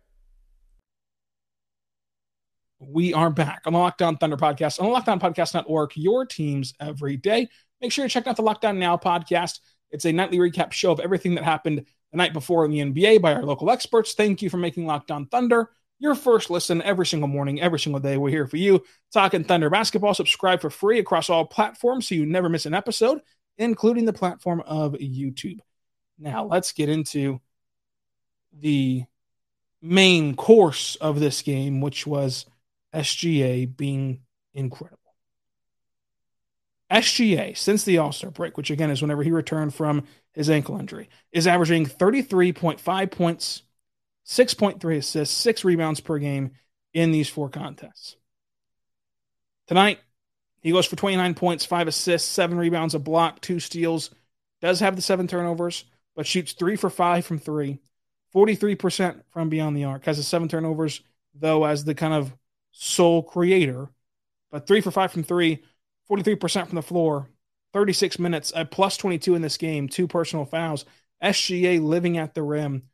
We 2.78 3.12
are 3.12 3.28
back 3.28 3.60
on 3.66 3.74
the 3.74 3.78
Locked 3.78 4.00
On 4.00 4.16
Thunder 4.16 4.38
podcast 4.38 4.80
on 4.80 4.86
the 4.86 4.92
Locked 4.92 5.10
On 5.10 5.20
Podcast 5.20 5.52
Network, 5.52 5.92
your 5.94 6.24
teams 6.24 6.72
every 6.80 7.18
day. 7.18 7.50
Make 7.82 7.92
sure 7.92 8.06
you 8.06 8.08
check 8.08 8.26
out 8.26 8.36
the 8.36 8.42
Lockdown 8.42 8.78
Now 8.78 8.96
podcast. 8.96 9.60
It's 9.90 10.06
a 10.06 10.12
nightly 10.12 10.38
recap 10.38 10.72
show 10.72 10.90
of 10.90 11.00
everything 11.00 11.34
that 11.34 11.44
happened 11.44 11.84
the 12.12 12.16
night 12.16 12.32
before 12.32 12.64
in 12.64 12.70
the 12.70 12.78
NBA 12.78 13.20
by 13.20 13.34
our 13.34 13.44
local 13.44 13.70
experts. 13.70 14.14
Thank 14.14 14.40
you 14.40 14.48
for 14.48 14.56
making 14.56 14.86
Locked 14.86 15.10
On 15.10 15.26
Thunder 15.26 15.68
your 16.00 16.14
first 16.14 16.50
listen 16.50 16.82
every 16.82 17.06
single 17.06 17.28
morning, 17.28 17.60
every 17.60 17.78
single 17.78 18.00
day. 18.00 18.16
We're 18.16 18.30
here 18.30 18.46
for 18.46 18.56
you, 18.56 18.82
talking 19.12 19.44
Thunder 19.44 19.70
basketball. 19.70 20.14
Subscribe 20.14 20.60
for 20.60 20.70
free 20.70 20.98
across 20.98 21.30
all 21.30 21.44
platforms 21.44 22.08
so 22.08 22.16
you 22.16 22.26
never 22.26 22.48
miss 22.48 22.66
an 22.66 22.74
episode, 22.74 23.20
including 23.58 24.06
the 24.06 24.12
platform 24.12 24.62
of 24.66 24.94
YouTube. 24.94 25.60
Now, 26.18 26.44
let's 26.44 26.72
get 26.72 26.88
into 26.88 27.40
the 28.52 29.04
main 29.82 30.34
course 30.34 30.96
of 30.96 31.20
this 31.20 31.42
game, 31.42 31.80
which 31.80 32.06
was 32.06 32.46
SGA 32.94 33.76
being 33.76 34.22
incredible. 34.54 34.98
SGA, 36.90 37.56
since 37.56 37.84
the 37.84 37.98
All 37.98 38.12
Star 38.12 38.30
break, 38.30 38.56
which 38.56 38.70
again 38.70 38.90
is 38.90 39.00
whenever 39.00 39.22
he 39.22 39.30
returned 39.30 39.74
from 39.74 40.04
his 40.32 40.50
ankle 40.50 40.78
injury, 40.78 41.08
is 41.30 41.46
averaging 41.46 41.86
33.5 41.86 43.10
points, 43.10 43.62
6.3 44.30 44.96
assists, 44.96 45.36
six 45.36 45.64
rebounds 45.64 45.98
per 45.98 46.18
game 46.18 46.52
in 46.94 47.10
these 47.10 47.28
four 47.28 47.48
contests. 47.48 48.14
Tonight, 49.66 49.98
he 50.60 50.70
goes 50.70 50.86
for 50.86 50.94
29 50.94 51.34
points, 51.34 51.64
five 51.64 51.88
assists, 51.88 52.28
seven 52.28 52.56
rebounds, 52.56 52.94
a 52.94 53.00
block, 53.00 53.40
two 53.40 53.58
steals, 53.58 54.10
does 54.60 54.78
have 54.78 54.94
the 54.94 55.02
seven 55.02 55.26
turnovers, 55.26 55.84
but 56.14 56.28
shoots 56.28 56.52
three 56.52 56.76
for 56.76 56.90
five 56.90 57.26
from 57.26 57.40
three, 57.40 57.80
43% 58.32 59.20
from 59.30 59.48
beyond 59.48 59.76
the 59.76 59.84
arc, 59.84 60.04
has 60.04 60.18
the 60.18 60.22
seven 60.22 60.46
turnovers, 60.46 61.00
though, 61.34 61.64
as 61.64 61.84
the 61.84 61.94
kind 61.96 62.14
of 62.14 62.32
sole 62.70 63.24
creator, 63.24 63.88
but 64.52 64.64
three 64.64 64.80
for 64.80 64.92
five 64.92 65.10
from 65.10 65.24
three, 65.24 65.64
43% 66.08 66.68
from 66.68 66.76
the 66.76 66.82
floor, 66.82 67.28
36 67.72 68.20
minutes, 68.20 68.52
a 68.54 68.64
plus 68.64 68.96
22 68.96 69.34
in 69.34 69.42
this 69.42 69.56
game, 69.56 69.88
two 69.88 70.06
personal 70.06 70.44
fouls. 70.44 70.84
SGA 71.20 71.82
living 71.82 72.16
at 72.16 72.34
the 72.34 72.42
rim 72.42 72.84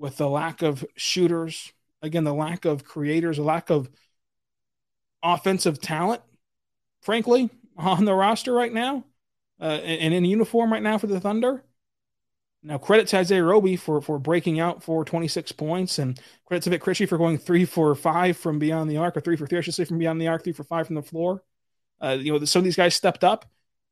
with 0.00 0.16
the 0.16 0.28
lack 0.28 0.62
of 0.62 0.84
shooters, 0.96 1.72
again, 2.00 2.24
the 2.24 2.32
lack 2.32 2.64
of 2.64 2.84
creators, 2.84 3.36
the 3.36 3.42
lack 3.42 3.68
of 3.68 3.90
offensive 5.22 5.78
talent, 5.78 6.22
frankly, 7.02 7.50
on 7.76 8.06
the 8.06 8.14
roster 8.14 8.52
right 8.52 8.72
now 8.72 9.04
uh, 9.60 9.64
and 9.64 10.14
in 10.14 10.24
uniform 10.24 10.72
right 10.72 10.82
now 10.82 10.96
for 10.96 11.06
the 11.06 11.20
Thunder. 11.20 11.62
Now, 12.62 12.78
credit 12.78 13.08
to 13.08 13.18
Isaiah 13.18 13.44
Roby 13.44 13.76
for, 13.76 14.00
for 14.00 14.18
breaking 14.18 14.58
out 14.58 14.82
for 14.82 15.04
26 15.04 15.52
points, 15.52 15.98
and 15.98 16.20
credit 16.44 16.64
to 16.64 16.70
Vit 16.70 16.82
Krejci 16.82 17.08
for 17.08 17.16
going 17.16 17.38
three 17.38 17.64
for 17.64 17.94
five 17.94 18.36
from 18.36 18.58
beyond 18.58 18.90
the 18.90 18.98
arc, 18.98 19.16
or 19.16 19.20
three 19.20 19.36
for 19.36 19.46
three, 19.46 19.58
I 19.58 19.60
should 19.62 19.74
say, 19.74 19.84
from 19.84 19.98
beyond 19.98 20.20
the 20.20 20.28
arc, 20.28 20.44
three 20.44 20.52
for 20.52 20.64
five 20.64 20.86
from 20.86 20.96
the 20.96 21.02
floor. 21.02 21.42
Uh, 22.02 22.18
you 22.20 22.32
know, 22.32 22.44
some 22.44 22.60
of 22.60 22.64
these 22.64 22.76
guys 22.76 22.94
stepped 22.94 23.24
up. 23.24 23.46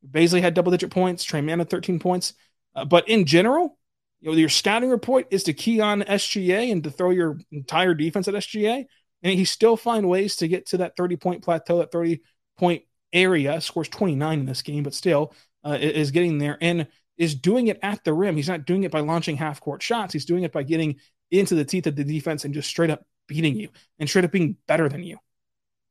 Bazley 0.07 0.43
had 0.43 0.55
double 0.55 0.71
digit 0.71 0.91
points, 0.91 1.25
Tre 1.25 1.41
Mann 1.41 1.61
had 1.61 1.71
13 1.71 1.99
points. 1.99 2.35
Uh, 2.75 2.85
but 2.85 3.09
in 3.09 3.25
general, 3.25 3.78
you 4.21 4.31
know, 4.31 4.37
your 4.37 4.49
scouting 4.49 4.91
report 4.91 5.27
is 5.31 5.45
to 5.45 5.53
key 5.53 5.81
on 5.81 6.03
SGA 6.03 6.73
and 6.73 6.83
to 6.85 6.91
throw 6.91 7.11
your 7.11 7.39
entire 7.53 7.95
defense 7.95 8.29
at 8.29 8.35
SGA. 8.35 8.85
And 9.23 9.39
he 9.39 9.45
still 9.45 9.77
find 9.77 10.09
ways 10.09 10.37
to 10.37 10.49
get 10.49 10.67
to 10.67 10.79
that 10.79 10.97
30 10.97 11.17
point 11.17 11.43
plateau, 11.43 11.79
that 11.79 11.93
30 11.93 12.21
point 12.57 12.83
area, 13.13 13.61
scores 13.61 13.89
29 13.89 14.41
in 14.41 14.47
this 14.47 14.63
game, 14.63 14.83
but 14.83 14.95
still 14.95 15.35
uh, 15.65 15.79
is 15.81 16.11
getting 16.11 16.39
there 16.39 16.59
and 16.61 16.87
is 17.17 17.35
doing 17.35 17.69
it 17.69 17.79
at 17.83 18.03
the 18.05 18.13
rim. 18.13 18.37
He's 18.37 18.49
not 18.49 18.65
doing 18.65 18.85
it 18.85 18.93
by 18.93 19.01
launching 19.01 19.37
half 19.37 19.61
court 19.61 19.83
shots. 19.83 20.13
He's 20.13 20.25
doing 20.25 20.45
it 20.45 20.53
by 20.53 20.63
getting 20.63 20.97
into 21.31 21.55
the 21.55 21.65
teeth 21.65 21.87
of 21.87 21.97
the 21.97 22.05
defense 22.05 22.45
and 22.45 22.55
just 22.55 22.69
straight 22.69 22.91
up 22.91 23.05
beating 23.27 23.57
you 23.57 23.69
and 23.99 24.09
straight 24.09 24.25
up 24.25 24.33
being 24.33 24.57
better 24.67 24.89
than 24.89 25.03
you. 25.03 25.19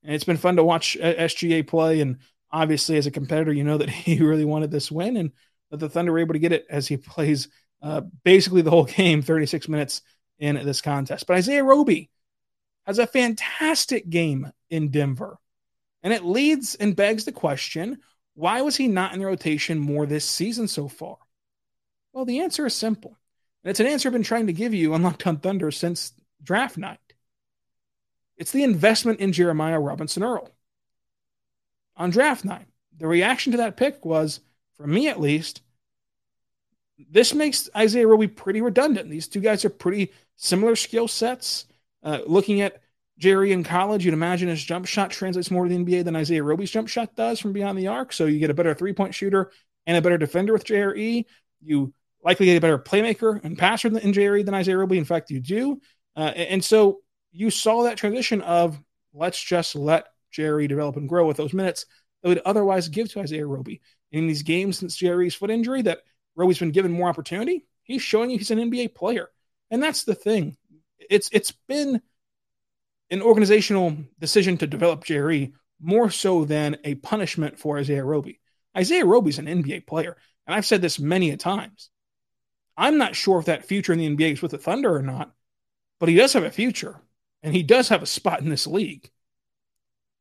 And 0.04 0.14
it's 0.14 0.24
been 0.24 0.38
fun 0.38 0.56
to 0.56 0.64
watch 0.64 0.98
SGA 1.00 1.68
play. 1.68 2.02
And 2.02 2.18
obviously, 2.52 2.98
as 2.98 3.08
a 3.08 3.12
competitor, 3.12 3.54
you 3.54 3.64
know 3.64 3.78
that 3.78 3.90
he 3.90 4.22
really 4.22 4.46
wanted 4.46 4.72
this 4.72 4.92
win 4.92 5.18
and 5.18 5.32
that 5.72 5.78
the 5.78 5.90
Thunder 5.90 6.12
were 6.12 6.20
able 6.20 6.34
to 6.34 6.40
get 6.40 6.54
it 6.54 6.66
as 6.70 6.88
he 6.88 6.98
plays 6.98 7.50
uh, 7.82 8.02
basically 8.24 8.62
the 8.62 8.70
whole 8.70 8.86
game, 9.00 9.22
36 9.22 9.68
minutes 9.68 10.02
in 10.40 10.56
this 10.56 10.82
contest. 10.82 11.28
But 11.28 11.38
Isaiah 11.38 11.64
Roby 11.64 12.10
has 12.86 13.00
a 13.00 13.08
fantastic 13.08 14.10
game 14.10 14.52
in 14.70 14.90
Denver. 14.90 15.38
And 16.04 16.14
it 16.14 16.24
leads 16.24 16.76
and 16.76 16.96
begs 16.96 17.26
the 17.26 17.32
question 17.32 18.00
why 18.34 18.62
was 18.62 18.76
he 18.76 18.88
not 18.88 19.14
in 19.14 19.20
the 19.20 19.26
rotation 19.26 19.80
more 19.80 20.06
this 20.06 20.24
season 20.24 20.68
so 20.68 20.88
far? 20.88 21.18
Well, 22.14 22.24
the 22.24 22.42
answer 22.42 22.68
is 22.68 22.76
simple. 22.76 23.18
And 23.64 23.72
it's 23.72 23.80
an 23.80 23.88
answer 23.88 24.10
I've 24.10 24.14
been 24.14 24.22
trying 24.22 24.46
to 24.46 24.54
give 24.54 24.76
you 24.76 24.94
on 24.94 25.02
Locked 25.02 25.26
on 25.26 25.38
Thunder 25.38 25.72
since 25.72 26.14
draft 26.44 26.78
night. 26.78 27.00
It's 28.38 28.52
the 28.52 28.64
investment 28.64 29.20
in 29.20 29.34
Jeremiah 29.34 29.80
Robinson 29.80 30.22
Earl. 30.22 30.52
On 31.96 32.12
draft 32.12 32.46
night, 32.46 32.68
the 32.96 33.08
reaction 33.08 33.52
to 33.52 33.58
that 33.58 33.76
pick 33.76 34.06
was, 34.06 34.40
for 34.76 34.86
me 34.86 35.08
at 35.08 35.20
least, 35.20 35.62
this 37.10 37.34
makes 37.34 37.70
Isaiah 37.75 38.08
Roby 38.08 38.27
pretty 38.27 38.62
redundant. 38.62 39.10
These 39.10 39.27
two 39.27 39.39
guys 39.39 39.63
are 39.66 39.70
pretty 39.70 40.12
similar 40.36 40.75
skill 40.75 41.08
sets. 41.08 41.66
Uh, 42.04 42.20
looking 42.25 42.62
at 42.62 42.82
Jerry 43.18 43.51
in 43.51 43.63
college, 43.63 44.06
you'd 44.06 44.13
imagine 44.13 44.48
his 44.48 44.63
jump 44.63 44.86
shot 44.86 45.12
translates 45.12 45.51
more 45.51 45.66
to 45.66 45.70
the 45.70 45.84
NBA 45.84 46.06
than 46.06 46.16
Isaiah 46.16 46.44
Roby's 46.44 46.72
jump 46.72 46.88
shot 46.88 47.16
does 47.16 47.39
from 47.39 47.54
beyond 47.54 47.77
the 47.77 47.88
arc. 47.88 48.13
So 48.13 48.25
you 48.25 48.39
get 48.39 48.50
a 48.50 48.56
better 48.56 48.74
three 48.74 48.94
point 48.94 49.13
shooter 49.13 49.51
and 49.86 49.98
a 49.98 50.01
better 50.01 50.18
defender 50.18 50.54
with 50.54 50.66
JRE. 50.66 51.25
You 51.62 51.94
likely 52.24 52.48
get 52.48 52.58
a 52.58 52.62
better 52.62 52.80
playmaker 52.80 53.44
and 53.44 53.58
passer 53.58 53.88
in 53.88 54.13
JRE 54.13 54.46
than 54.46 54.54
Isaiah 54.54 54.77
Roby. 54.77 54.98
In 54.98 55.06
fact, 55.06 55.32
you 55.32 55.39
do. 55.39 55.82
Uh, 56.16 56.32
and 56.36 56.63
so 56.63 57.00
you 57.32 57.50
saw 57.50 57.84
that 57.84 57.98
transition 57.98 58.42
of 58.42 58.80
let's 59.13 59.42
just 59.42 59.75
let 59.75 60.08
Jerry 60.32 60.68
develop 60.68 60.98
and 60.98 61.10
grow 61.10 61.27
with 61.27 61.38
those 61.38 61.54
minutes 61.54 61.86
that 62.22 62.30
would 62.30 62.42
otherwise 62.46 62.89
give 62.89 63.10
to 63.12 63.20
Isaiah 63.20 63.48
Roby. 63.48 63.82
In 64.12 64.27
these 64.27 64.44
games 64.44 64.77
since 64.77 64.96
Jerry's 64.96 65.36
foot 65.36 65.51
injury, 65.51 65.82
that 65.84 66.00
Roby's 66.38 66.60
been 66.60 66.72
given 66.72 66.91
more 66.91 67.10
opportunity, 67.10 67.65
he's 67.84 68.01
showing 68.01 68.29
you 68.29 68.38
he's 68.38 68.51
an 68.51 68.60
NBA 68.60 68.96
player. 68.96 69.29
And 69.70 69.84
that's 69.84 70.03
the 70.03 70.15
thing. 70.15 70.56
It's 71.10 71.29
it's 71.34 71.51
been 71.51 72.01
an 73.10 73.22
organizational 73.22 73.98
decision 74.20 74.58
to 74.58 74.67
develop 74.67 75.03
Jerry 75.03 75.53
more 75.82 76.10
so 76.10 76.46
than 76.46 76.77
a 76.84 76.96
punishment 76.96 77.60
for 77.60 77.77
Isaiah 77.77 78.03
Roby. 78.03 78.39
Isaiah 78.75 79.06
Roby's 79.06 79.39
an 79.39 79.48
NBA 79.48 79.88
player, 79.88 80.15
and 80.46 80.56
I've 80.56 80.65
said 80.65 80.82
this 80.82 81.00
many 81.00 81.32
a 81.32 81.38
times. 81.38 81.89
I'm 82.77 82.98
not 82.98 83.15
sure 83.15 83.39
if 83.39 83.46
that 83.46 83.65
future 83.65 83.94
in 83.94 84.00
the 84.00 84.15
NBA 84.15 84.34
is 84.34 84.41
with 84.41 84.51
the 84.51 84.58
Thunder 84.58 84.96
or 84.96 85.01
not, 85.01 85.34
but 86.00 86.10
he 86.10 86.15
does 86.15 86.34
have 86.34 86.44
a 86.44 86.51
future, 86.51 87.00
and 87.41 87.56
he 87.56 87.63
does 87.63 87.89
have 87.89 88.03
a 88.03 88.08
spot 88.08 88.41
in 88.41 88.50
this 88.50 88.67
league. 88.67 89.10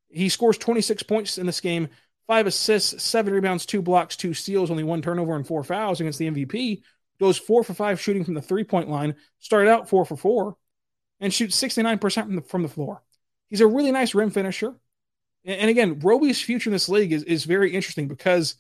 He 0.09 0.29
scores 0.29 0.57
26 0.57 1.03
points 1.03 1.37
in 1.37 1.47
this 1.47 1.61
game, 1.61 1.89
five 2.27 2.47
assists, 2.47 3.03
seven 3.03 3.33
rebounds, 3.33 3.67
two 3.67 3.83
blocks, 3.83 4.17
two 4.17 4.35
steals, 4.35 4.71
only 4.71 4.85
one 4.85 5.03
turnover, 5.03 5.37
and 5.37 5.47
four 5.47 5.63
fouls 5.65 6.01
against 6.01 6.19
the 6.19 6.31
MVP. 6.31 6.83
Goes 7.19 7.39
four 7.39 7.65
for 7.65 7.75
five 7.75 8.01
shooting 8.01 8.25
from 8.25 8.35
the 8.35 8.43
three 8.43 8.65
point 8.65 8.89
line. 8.89 9.15
Started 9.39 9.71
out 9.71 9.89
four 9.89 10.05
for 10.05 10.17
four 10.17 10.57
and 11.21 11.33
shoots 11.33 11.61
69% 11.61 12.01
from 12.25 12.37
the, 12.37 12.43
from 12.43 12.63
the 12.63 12.69
floor. 12.69 13.03
He's 13.49 13.61
a 13.61 13.67
really 13.67 13.93
nice 13.93 14.15
rim 14.15 14.31
finisher. 14.31 14.75
And, 15.45 15.61
and 15.61 15.71
again, 15.71 16.01
Roby's 16.01 16.41
future 16.41 16.71
in 16.71 16.73
this 16.73 16.89
league 16.89 17.13
is, 17.13 17.23
is 17.23 17.45
very 17.45 17.73
interesting 17.73 18.09
because 18.09 18.57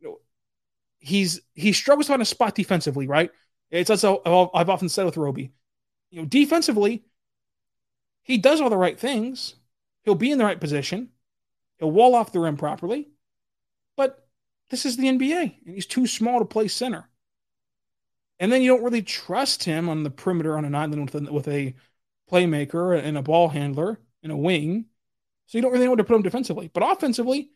you 0.00 0.08
know, 0.08 0.18
he's 0.98 1.40
he 1.54 1.72
struggles 1.72 2.10
on 2.10 2.20
a 2.20 2.24
spot 2.24 2.54
defensively, 2.54 3.06
right? 3.06 3.30
It's 3.70 3.90
as 3.90 4.04
I've 4.04 4.68
often 4.68 4.88
said 4.88 5.04
with 5.04 5.16
Roby. 5.16 5.52
You 6.10 6.20
know, 6.20 6.26
defensively, 6.26 7.04
he 8.22 8.38
does 8.38 8.60
all 8.60 8.70
the 8.70 8.76
right 8.76 8.98
things. 8.98 9.54
He'll 10.04 10.14
be 10.14 10.30
in 10.30 10.38
the 10.38 10.44
right 10.44 10.60
position. 10.60 11.08
He'll 11.82 11.90
wall 11.90 12.14
off 12.14 12.30
the 12.30 12.38
rim 12.38 12.56
properly. 12.56 13.08
But 13.96 14.24
this 14.70 14.86
is 14.86 14.96
the 14.96 15.08
NBA, 15.08 15.66
and 15.66 15.74
he's 15.74 15.84
too 15.84 16.06
small 16.06 16.38
to 16.38 16.44
play 16.44 16.68
center. 16.68 17.08
And 18.38 18.52
then 18.52 18.62
you 18.62 18.70
don't 18.70 18.84
really 18.84 19.02
trust 19.02 19.64
him 19.64 19.88
on 19.88 20.04
the 20.04 20.10
perimeter 20.10 20.56
on 20.56 20.64
an 20.64 20.76
island 20.76 21.10
with 21.10 21.26
a, 21.26 21.32
with 21.32 21.48
a 21.48 21.74
playmaker 22.30 22.96
and 22.96 23.18
a 23.18 23.22
ball 23.22 23.48
handler 23.48 23.98
and 24.22 24.30
a 24.30 24.36
wing. 24.36 24.84
So 25.46 25.58
you 25.58 25.62
don't 25.62 25.72
really 25.72 25.86
know 25.86 25.90
what 25.90 25.96
to 25.96 26.04
put 26.04 26.14
him 26.14 26.22
defensively. 26.22 26.70
But 26.72 26.84
offensively, 26.84 27.50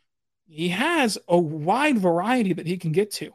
he 0.49 0.71
has 0.71 1.19
a 1.29 1.39
wide 1.39 1.99
variety 1.99 2.53
that 2.55 2.67
he 2.67 2.79
can 2.79 2.91
get 2.91 3.13
to. 3.13 3.33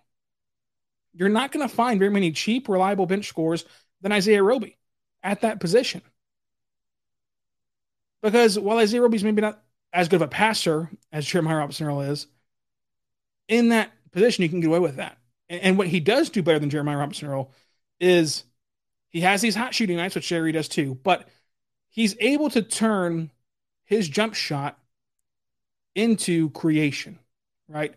You're 1.13 1.29
not 1.29 1.53
going 1.53 1.65
to 1.65 1.73
find 1.73 1.99
very 1.99 2.11
many 2.11 2.33
cheap, 2.33 2.67
reliable 2.67 3.05
bench 3.05 3.29
scores 3.29 3.63
than 4.01 4.11
Isaiah 4.11 4.43
Roby 4.43 4.77
at 5.23 5.39
that 5.41 5.61
position. 5.61 6.01
Because 8.21 8.59
while 8.59 8.79
Isaiah 8.79 9.01
Roby's 9.01 9.23
maybe 9.23 9.41
not 9.41 9.61
as 9.93 10.07
good 10.07 10.17
of 10.17 10.21
a 10.23 10.27
passer 10.27 10.89
as 11.11 11.25
Jeremiah 11.25 11.57
Robinson 11.57 11.87
Earl 11.87 12.01
is, 12.01 12.27
in 13.47 13.69
that 13.69 13.91
position, 14.11 14.43
you 14.43 14.49
can 14.49 14.61
get 14.61 14.67
away 14.67 14.79
with 14.79 14.97
that. 14.97 15.17
And, 15.49 15.77
what 15.77 15.87
he 15.87 15.99
does 15.99 16.29
do 16.29 16.41
better 16.41 16.59
than 16.59 16.69
Jeremiah 16.69 16.97
Robinson 16.97 17.27
Earl 17.27 17.51
is 17.99 18.45
he 19.09 19.21
has 19.21 19.41
these 19.41 19.55
hot 19.55 19.75
shooting 19.75 19.97
nights, 19.97 20.15
which 20.15 20.27
Jerry 20.27 20.53
does 20.53 20.69
too, 20.69 20.97
but 21.03 21.27
he's 21.89 22.15
able 22.21 22.49
to 22.51 22.61
turn 22.61 23.31
his 23.83 24.07
jump 24.07 24.33
shot 24.33 24.79
into 25.93 26.49
creation, 26.51 27.19
right? 27.67 27.93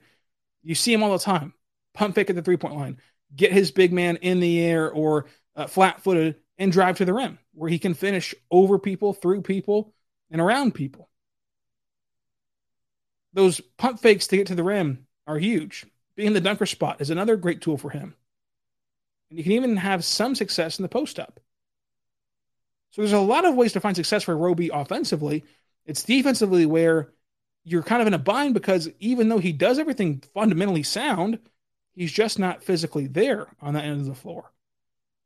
You 0.64 0.74
see 0.74 0.92
him 0.92 1.04
all 1.04 1.12
the 1.12 1.18
time. 1.18 1.54
Pump 1.92 2.16
fake 2.16 2.28
at 2.28 2.34
the 2.34 2.42
three 2.42 2.56
point 2.56 2.74
line, 2.74 2.98
get 3.36 3.52
his 3.52 3.70
big 3.70 3.92
man 3.92 4.16
in 4.16 4.40
the 4.40 4.60
air 4.60 4.90
or 4.90 5.26
uh, 5.54 5.68
flat 5.68 6.02
footed 6.02 6.34
and 6.58 6.72
drive 6.72 6.96
to 6.98 7.04
the 7.04 7.14
rim 7.14 7.38
where 7.52 7.70
he 7.70 7.78
can 7.78 7.94
finish 7.94 8.34
over 8.50 8.78
people, 8.78 9.12
through 9.12 9.42
people, 9.42 9.94
and 10.30 10.40
around 10.40 10.74
people. 10.74 11.08
Those 13.34 13.60
pump 13.76 14.00
fakes 14.00 14.26
to 14.28 14.36
get 14.36 14.46
to 14.46 14.54
the 14.54 14.64
rim 14.64 15.06
are 15.26 15.38
huge 15.38 15.84
being 16.16 16.32
the 16.32 16.40
dunker 16.40 16.66
spot 16.66 17.00
is 17.00 17.10
another 17.10 17.36
great 17.36 17.60
tool 17.60 17.78
for 17.78 17.90
him. 17.90 18.14
And 19.30 19.38
you 19.38 19.42
can 19.42 19.52
even 19.52 19.76
have 19.76 20.04
some 20.04 20.34
success 20.34 20.78
in 20.78 20.82
the 20.82 20.88
post 20.88 21.18
up. 21.18 21.40
So 22.90 23.02
there's 23.02 23.12
a 23.12 23.18
lot 23.18 23.44
of 23.44 23.56
ways 23.56 23.72
to 23.72 23.80
find 23.80 23.96
success 23.96 24.22
for 24.22 24.36
Roby 24.36 24.70
offensively. 24.72 25.44
It's 25.84 26.04
defensively 26.04 26.66
where 26.66 27.12
you're 27.64 27.82
kind 27.82 28.00
of 28.00 28.06
in 28.06 28.14
a 28.14 28.18
bind 28.18 28.54
because 28.54 28.88
even 29.00 29.28
though 29.28 29.38
he 29.38 29.52
does 29.52 29.78
everything 29.78 30.22
fundamentally 30.32 30.82
sound, 30.82 31.40
he's 31.92 32.12
just 32.12 32.38
not 32.38 32.62
physically 32.62 33.06
there 33.06 33.48
on 33.60 33.74
that 33.74 33.84
end 33.84 34.00
of 34.00 34.06
the 34.06 34.14
floor. 34.14 34.52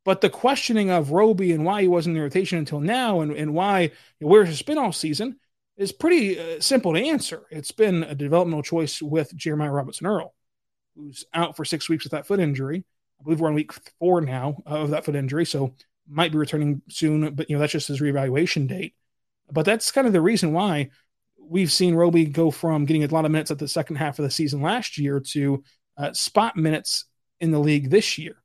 But 0.05 0.23
the 0.23 0.31
questioning 0.31 0.91
of 0.91 1.11
Roby 1.11 1.53
and 1.53 1.67
why 1.67 1.83
he 1.83 1.89
wasn't 1.89 2.15
in 2.15 2.21
the 2.21 2.25
rotation 2.25 2.57
until 2.57 2.81
now 2.81 3.21
and, 3.21 3.33
and 3.33 3.53
why, 3.53 3.91
where's 4.21 4.49
his 4.49 4.59
spin 4.59 4.79
all 4.79 4.93
season 4.93 5.39
is 5.79 5.93
pretty 5.93 6.39
uh, 6.39 6.61
simple 6.61 6.93
to 6.93 7.01
answer. 7.01 7.47
It's 7.51 7.73
been 7.73 8.03
a 8.03 8.15
developmental 8.15 8.63
choice 8.63 9.01
with 9.01 9.35
Jeremiah 9.35 9.71
Robinson 9.73 10.07
Earl 10.07 10.35
who's 10.99 11.25
out 11.33 11.57
for 11.57 11.65
six 11.65 11.89
weeks 11.89 12.05
with 12.05 12.11
that 12.11 12.27
foot 12.27 12.41
injury. 12.41 12.85
I 13.21 13.25
believe 13.25 13.41
we're 13.41 13.49
on 13.49 13.55
week 13.55 13.73
four 13.99 14.21
now 14.21 14.63
of 14.67 14.91
that 14.91 15.05
foot 15.05 15.15
injury, 15.15 15.47
so 15.47 15.75
might 16.09 16.33
be 16.33 16.39
returning 16.39 16.83
soon. 16.89 17.35
But 17.35 17.49
you 17.49 17.57
know 17.57 17.61
that's 17.61 17.73
just 17.73 17.89
his 17.89 18.01
reevaluation 18.01 18.69
date. 18.69 18.95
But 19.51 19.65
that's 19.65 19.93
kind 19.93 20.07
of 20.07 20.13
the 20.13 20.21
reason 20.21 20.53
why 20.53 20.91
we've 21.41 21.73
seen 21.73 21.95
Roby 21.95 22.27
go 22.27 22.51
from 22.51 22.85
getting 22.85 23.05
a 23.05 23.07
lot 23.07 23.25
of 23.25 23.31
minutes 23.31 23.51
at 23.51 23.59
the 23.59 23.69
second 23.69 23.97
half 23.97 24.19
of 24.19 24.25
the 24.25 24.31
season 24.31 24.61
last 24.61 24.99
year 24.99 25.21
to 25.21 25.63
uh, 25.97 26.13
spot 26.13 26.57
minutes 26.57 27.07
in 27.41 27.51
the 27.51 27.59
league 27.59 27.91
this 27.91 28.19
year. 28.19 28.37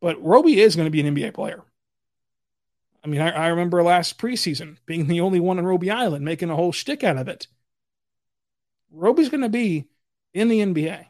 But 0.00 0.22
Roby 0.22 0.60
is 0.60 0.76
going 0.76 0.86
to 0.86 0.90
be 0.90 1.06
an 1.06 1.14
NBA 1.14 1.34
player. 1.34 1.62
I 3.02 3.08
mean, 3.08 3.20
I, 3.20 3.30
I, 3.30 3.46
remember 3.48 3.82
last 3.82 4.18
preseason 4.18 4.76
being 4.84 5.06
the 5.06 5.20
only 5.20 5.40
one 5.40 5.58
on 5.58 5.64
Roby 5.64 5.90
Island 5.90 6.24
making 6.24 6.50
a 6.50 6.56
whole 6.56 6.72
shtick 6.72 7.02
out 7.02 7.16
of 7.16 7.28
it. 7.28 7.46
Roby's 8.90 9.30
going 9.30 9.42
to 9.42 9.48
be 9.48 9.88
in 10.34 10.48
the 10.48 10.60
NBA. 10.60 11.06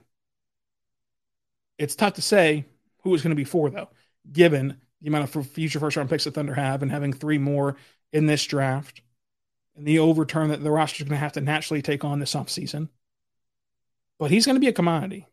It's 1.78 1.96
tough 1.96 2.14
to 2.14 2.22
say 2.22 2.66
who 3.02 3.14
it's 3.14 3.22
going 3.22 3.30
to 3.30 3.36
be 3.36 3.44
for, 3.44 3.70
though, 3.70 3.88
given 4.30 4.76
the 5.00 5.08
amount 5.08 5.34
of 5.34 5.46
future 5.48 5.80
first 5.80 5.96
round 5.96 6.10
picks 6.10 6.24
the 6.24 6.30
Thunder 6.30 6.54
have 6.54 6.82
and 6.82 6.90
having 6.90 7.12
three 7.12 7.38
more 7.38 7.76
in 8.12 8.26
this 8.26 8.44
draft 8.44 9.00
and 9.76 9.86
the 9.86 9.98
overturn 9.98 10.50
that 10.50 10.62
the 10.62 10.70
roster 10.70 11.02
is 11.02 11.08
going 11.08 11.16
to 11.16 11.22
have 11.22 11.32
to 11.32 11.40
naturally 11.40 11.82
take 11.82 12.04
on 12.04 12.20
this 12.20 12.34
offseason. 12.34 12.88
But 14.18 14.30
he's 14.30 14.44
going 14.44 14.56
to 14.56 14.60
be 14.60 14.68
a 14.68 14.72
commodity. 14.72 15.26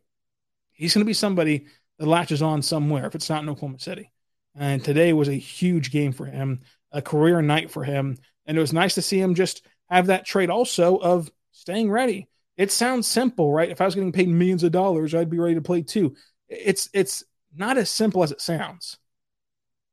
He's 0.72 0.94
going 0.94 1.04
to 1.04 1.08
be 1.08 1.12
somebody 1.12 1.66
that 1.98 2.06
latches 2.06 2.40
on 2.40 2.62
somewhere 2.62 3.06
if 3.06 3.14
it's 3.14 3.28
not 3.28 3.42
in 3.42 3.48
Oklahoma 3.48 3.78
City. 3.78 4.10
And 4.58 4.84
today 4.84 5.12
was 5.12 5.28
a 5.28 5.34
huge 5.34 5.92
game 5.92 6.12
for 6.12 6.26
him, 6.26 6.62
a 6.90 7.00
career 7.00 7.40
night 7.40 7.70
for 7.70 7.84
him. 7.84 8.18
And 8.44 8.58
it 8.58 8.60
was 8.60 8.72
nice 8.72 8.94
to 8.96 9.02
see 9.02 9.20
him 9.20 9.34
just 9.34 9.64
have 9.88 10.08
that 10.08 10.26
trait 10.26 10.50
also 10.50 10.96
of 10.96 11.30
staying 11.52 11.90
ready. 11.90 12.28
It 12.56 12.72
sounds 12.72 13.06
simple, 13.06 13.52
right? 13.52 13.70
If 13.70 13.80
I 13.80 13.84
was 13.84 13.94
getting 13.94 14.12
paid 14.12 14.28
millions 14.28 14.64
of 14.64 14.72
dollars, 14.72 15.14
I'd 15.14 15.30
be 15.30 15.38
ready 15.38 15.54
to 15.54 15.60
play 15.60 15.82
too. 15.82 16.16
It's 16.48 16.88
it's 16.92 17.22
not 17.54 17.78
as 17.78 17.88
simple 17.88 18.24
as 18.24 18.32
it 18.32 18.40
sounds. 18.40 18.96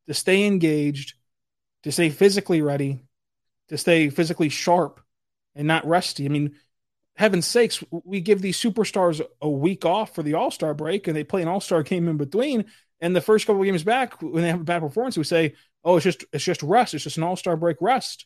To 0.07 0.13
stay 0.15 0.45
engaged, 0.45 1.13
to 1.83 1.91
stay 1.91 2.09
physically 2.09 2.61
ready, 2.61 3.03
to 3.69 3.77
stay 3.77 4.09
physically 4.09 4.49
sharp 4.49 4.99
and 5.53 5.67
not 5.67 5.85
rusty. 5.85 6.25
I 6.25 6.29
mean, 6.29 6.55
heaven's 7.15 7.45
sakes, 7.45 7.83
we 7.91 8.19
give 8.19 8.41
these 8.41 8.59
superstars 8.59 9.21
a 9.41 9.49
week 9.49 9.85
off 9.85 10.15
for 10.15 10.23
the 10.23 10.33
All 10.33 10.51
Star 10.51 10.73
break, 10.73 11.07
and 11.07 11.15
they 11.15 11.23
play 11.23 11.43
an 11.43 11.47
All 11.47 11.61
Star 11.61 11.83
game 11.83 12.07
in 12.07 12.17
between. 12.17 12.65
And 13.05 13.15
the 13.15 13.21
first 13.21 13.45
couple 13.45 13.61
of 13.61 13.67
games 13.67 13.83
back, 13.83 14.19
when 14.19 14.41
they 14.41 14.49
have 14.49 14.61
a 14.61 14.63
bad 14.63 14.81
performance, 14.81 15.15
we 15.15 15.23
say, 15.23 15.53
"Oh, 15.83 15.95
it's 15.95 16.03
just 16.03 16.25
it's 16.33 16.43
just 16.43 16.63
rust. 16.63 16.95
It's 16.95 17.03
just 17.03 17.17
an 17.17 17.23
All 17.23 17.35
Star 17.35 17.55
break 17.55 17.77
rust." 17.79 18.25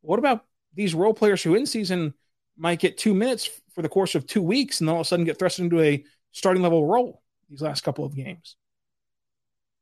What 0.00 0.20
about 0.20 0.44
these 0.74 0.94
role 0.94 1.12
players 1.12 1.42
who 1.42 1.56
in 1.56 1.66
season 1.66 2.14
might 2.56 2.78
get 2.78 2.98
two 2.98 3.14
minutes 3.14 3.50
for 3.74 3.82
the 3.82 3.88
course 3.88 4.14
of 4.14 4.24
two 4.24 4.42
weeks, 4.42 4.78
and 4.78 4.86
then 4.86 4.94
all 4.94 5.00
of 5.00 5.06
a 5.06 5.08
sudden 5.08 5.24
get 5.24 5.40
thrust 5.40 5.58
into 5.58 5.80
a 5.80 6.04
starting 6.30 6.62
level 6.62 6.86
role 6.86 7.20
these 7.50 7.60
last 7.60 7.82
couple 7.82 8.04
of 8.04 8.14
games? 8.14 8.54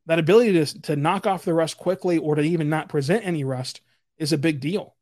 That 0.07 0.17
ability 0.17 0.53
to 0.53 0.81
to 0.81 0.95
knock 0.95 1.27
off 1.27 1.45
the 1.45 1.53
rust 1.53 1.77
quickly, 1.77 2.17
or 2.17 2.33
to 2.33 2.41
even 2.41 2.67
not 2.67 2.89
present 2.89 3.27
any 3.27 3.43
rust, 3.43 3.81
is 4.17 4.33
a 4.33 4.39
big 4.39 4.59
deal, 4.59 4.95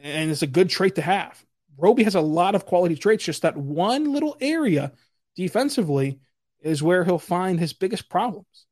and 0.00 0.30
it's 0.30 0.40
a 0.40 0.46
good 0.46 0.70
trait 0.70 0.94
to 0.94 1.02
have. 1.02 1.44
Roby 1.76 2.04
has 2.04 2.14
a 2.14 2.22
lot 2.22 2.54
of 2.54 2.64
quality 2.64 2.96
traits, 2.96 3.24
just 3.24 3.42
that 3.42 3.58
one 3.58 4.10
little 4.14 4.38
area 4.40 4.92
defensively 5.34 6.20
is 6.60 6.82
where 6.82 7.04
he'll 7.04 7.18
find 7.18 7.58
his 7.58 7.72
biggest 7.72 8.08
problems. 8.08 8.66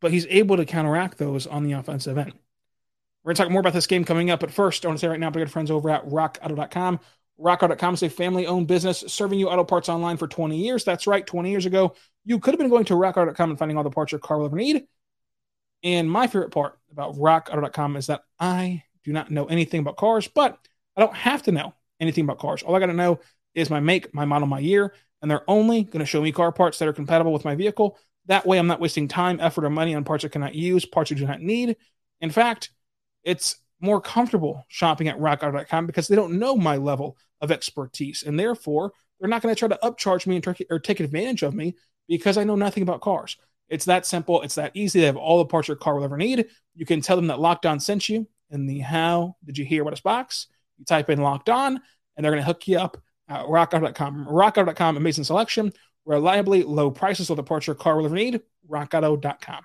But 0.00 0.12
he's 0.12 0.26
able 0.28 0.56
to 0.56 0.64
counteract 0.64 1.18
those 1.18 1.46
on 1.46 1.64
the 1.64 1.72
offensive 1.72 2.16
end. 2.16 2.32
We're 3.22 3.30
going 3.30 3.36
to 3.36 3.42
talk 3.42 3.52
more 3.52 3.60
about 3.60 3.74
this 3.74 3.86
game 3.86 4.04
coming 4.04 4.30
up. 4.30 4.40
But 4.40 4.50
first, 4.50 4.84
I 4.84 4.88
want 4.88 4.98
to 4.98 5.00
say 5.00 5.08
right 5.08 5.20
now, 5.20 5.26
our 5.26 5.32
good 5.32 5.50
friends 5.50 5.70
over 5.70 5.90
at 5.90 6.06
rockauto.com. 6.06 7.00
Rockauto.com 7.38 7.94
is 7.94 8.02
a 8.02 8.10
family 8.10 8.46
owned 8.46 8.66
business 8.66 9.04
serving 9.06 9.38
you 9.38 9.48
auto 9.48 9.64
parts 9.64 9.88
online 9.88 10.16
for 10.16 10.26
20 10.26 10.56
years. 10.56 10.84
That's 10.84 11.06
right, 11.06 11.26
20 11.26 11.50
years 11.50 11.66
ago, 11.66 11.94
you 12.24 12.38
could 12.38 12.52
have 12.54 12.58
been 12.58 12.70
going 12.70 12.84
to 12.86 12.94
rockauto.com 12.94 13.50
and 13.50 13.58
finding 13.58 13.76
all 13.76 13.84
the 13.84 13.90
parts 13.90 14.12
your 14.12 14.18
car 14.18 14.38
will 14.38 14.46
ever 14.46 14.56
need. 14.56 14.84
And 15.82 16.10
my 16.10 16.26
favorite 16.26 16.50
part 16.50 16.78
about 16.90 17.16
rockauto.com 17.16 17.96
is 17.96 18.06
that 18.06 18.22
I 18.38 18.84
do 19.04 19.12
not 19.12 19.30
know 19.30 19.46
anything 19.46 19.80
about 19.80 19.96
cars, 19.96 20.28
but 20.28 20.58
I 20.96 21.00
don't 21.00 21.14
have 21.14 21.42
to 21.44 21.52
know 21.52 21.74
anything 21.98 22.24
about 22.24 22.38
cars. 22.38 22.62
All 22.62 22.74
I 22.74 22.80
got 22.80 22.86
to 22.86 22.92
know 22.92 23.20
is 23.54 23.70
my 23.70 23.80
make, 23.80 24.14
my 24.14 24.24
model, 24.24 24.46
my 24.46 24.58
year, 24.58 24.94
and 25.22 25.30
they're 25.30 25.48
only 25.48 25.84
going 25.84 26.00
to 26.00 26.06
show 26.06 26.20
me 26.20 26.32
car 26.32 26.52
parts 26.52 26.78
that 26.78 26.88
are 26.88 26.92
compatible 26.92 27.32
with 27.32 27.44
my 27.44 27.54
vehicle. 27.54 27.98
That 28.26 28.46
way, 28.46 28.58
I'm 28.58 28.66
not 28.66 28.80
wasting 28.80 29.08
time, 29.08 29.40
effort, 29.40 29.64
or 29.64 29.70
money 29.70 29.94
on 29.94 30.04
parts 30.04 30.24
I 30.24 30.28
cannot 30.28 30.54
use, 30.54 30.84
parts 30.84 31.10
I 31.12 31.14
do 31.14 31.26
not 31.26 31.40
need. 31.40 31.76
In 32.20 32.30
fact, 32.30 32.70
it's 33.24 33.56
more 33.80 34.00
comfortable 34.00 34.64
shopping 34.68 35.08
at 35.08 35.18
rockauto.com 35.18 35.86
because 35.86 36.06
they 36.08 36.16
don't 36.16 36.38
know 36.38 36.56
my 36.56 36.76
level 36.76 37.16
of 37.40 37.50
expertise. 37.50 38.22
And 38.22 38.38
therefore, 38.38 38.92
they're 39.18 39.28
not 39.28 39.42
going 39.42 39.54
to 39.54 39.58
try 39.58 39.68
to 39.68 39.78
upcharge 39.82 40.26
me 40.26 40.40
or 40.70 40.78
take 40.78 41.00
advantage 41.00 41.42
of 41.42 41.54
me 41.54 41.76
because 42.08 42.36
I 42.36 42.44
know 42.44 42.56
nothing 42.56 42.82
about 42.82 43.00
cars. 43.00 43.36
It's 43.68 43.84
that 43.86 44.04
simple. 44.04 44.42
It's 44.42 44.56
that 44.56 44.72
easy. 44.74 45.00
They 45.00 45.06
have 45.06 45.16
all 45.16 45.38
the 45.38 45.46
parts 45.46 45.68
your 45.68 45.76
car 45.76 45.96
will 45.96 46.04
ever 46.04 46.16
need. 46.16 46.46
You 46.74 46.84
can 46.84 47.00
tell 47.00 47.16
them 47.16 47.28
that 47.28 47.40
Locked 47.40 47.66
On 47.66 47.80
sent 47.80 48.08
you 48.08 48.26
in 48.50 48.66
the 48.66 48.80
How 48.80 49.36
Did 49.44 49.58
You 49.58 49.64
Hear 49.64 49.82
About 49.82 49.92
Us 49.92 50.00
box. 50.00 50.48
You 50.78 50.84
type 50.84 51.08
in 51.08 51.20
Locked 51.20 51.48
On, 51.48 51.80
and 52.16 52.24
they're 52.24 52.32
going 52.32 52.42
to 52.42 52.46
hook 52.46 52.66
you 52.66 52.78
up 52.78 52.96
Uh, 53.30 53.34
at 53.34 53.46
rockauto.com. 53.46 54.26
Rockauto.com, 54.26 54.96
amazing 54.96 55.24
selection, 55.24 55.72
reliably 56.04 56.64
low 56.64 56.90
prices, 56.90 57.30
all 57.30 57.36
the 57.36 57.42
parts 57.42 57.66
your 57.66 57.76
car 57.76 57.96
will 57.96 58.06
ever 58.06 58.16
need. 58.16 58.40
Rockauto.com. 58.68 59.64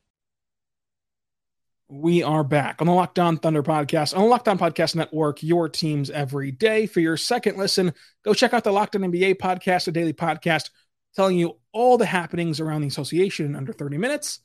We 1.93 2.23
are 2.23 2.45
back 2.45 2.79
on 2.79 2.87
the 2.87 2.93
Locked 2.93 3.19
On 3.19 3.35
Thunder 3.35 3.61
podcast 3.61 4.15
on 4.15 4.21
the 4.21 4.29
Locked 4.29 4.47
On 4.47 4.57
Podcast 4.57 4.95
Network, 4.95 5.43
your 5.43 5.67
teams 5.67 6.09
every 6.09 6.49
day. 6.49 6.85
For 6.85 7.01
your 7.01 7.17
second 7.17 7.57
listen, 7.57 7.93
go 8.23 8.33
check 8.33 8.53
out 8.53 8.63
the 8.63 8.71
Locked 8.71 8.95
On 8.95 9.01
NBA 9.01 9.35
podcast, 9.35 9.89
a 9.89 9.91
daily 9.91 10.13
podcast 10.13 10.69
telling 11.17 11.37
you 11.37 11.57
all 11.73 11.97
the 11.97 12.05
happenings 12.05 12.61
around 12.61 12.79
the 12.79 12.87
association 12.87 13.45
in 13.45 13.57
under 13.57 13.73
30 13.73 13.97
minutes. 13.97 14.39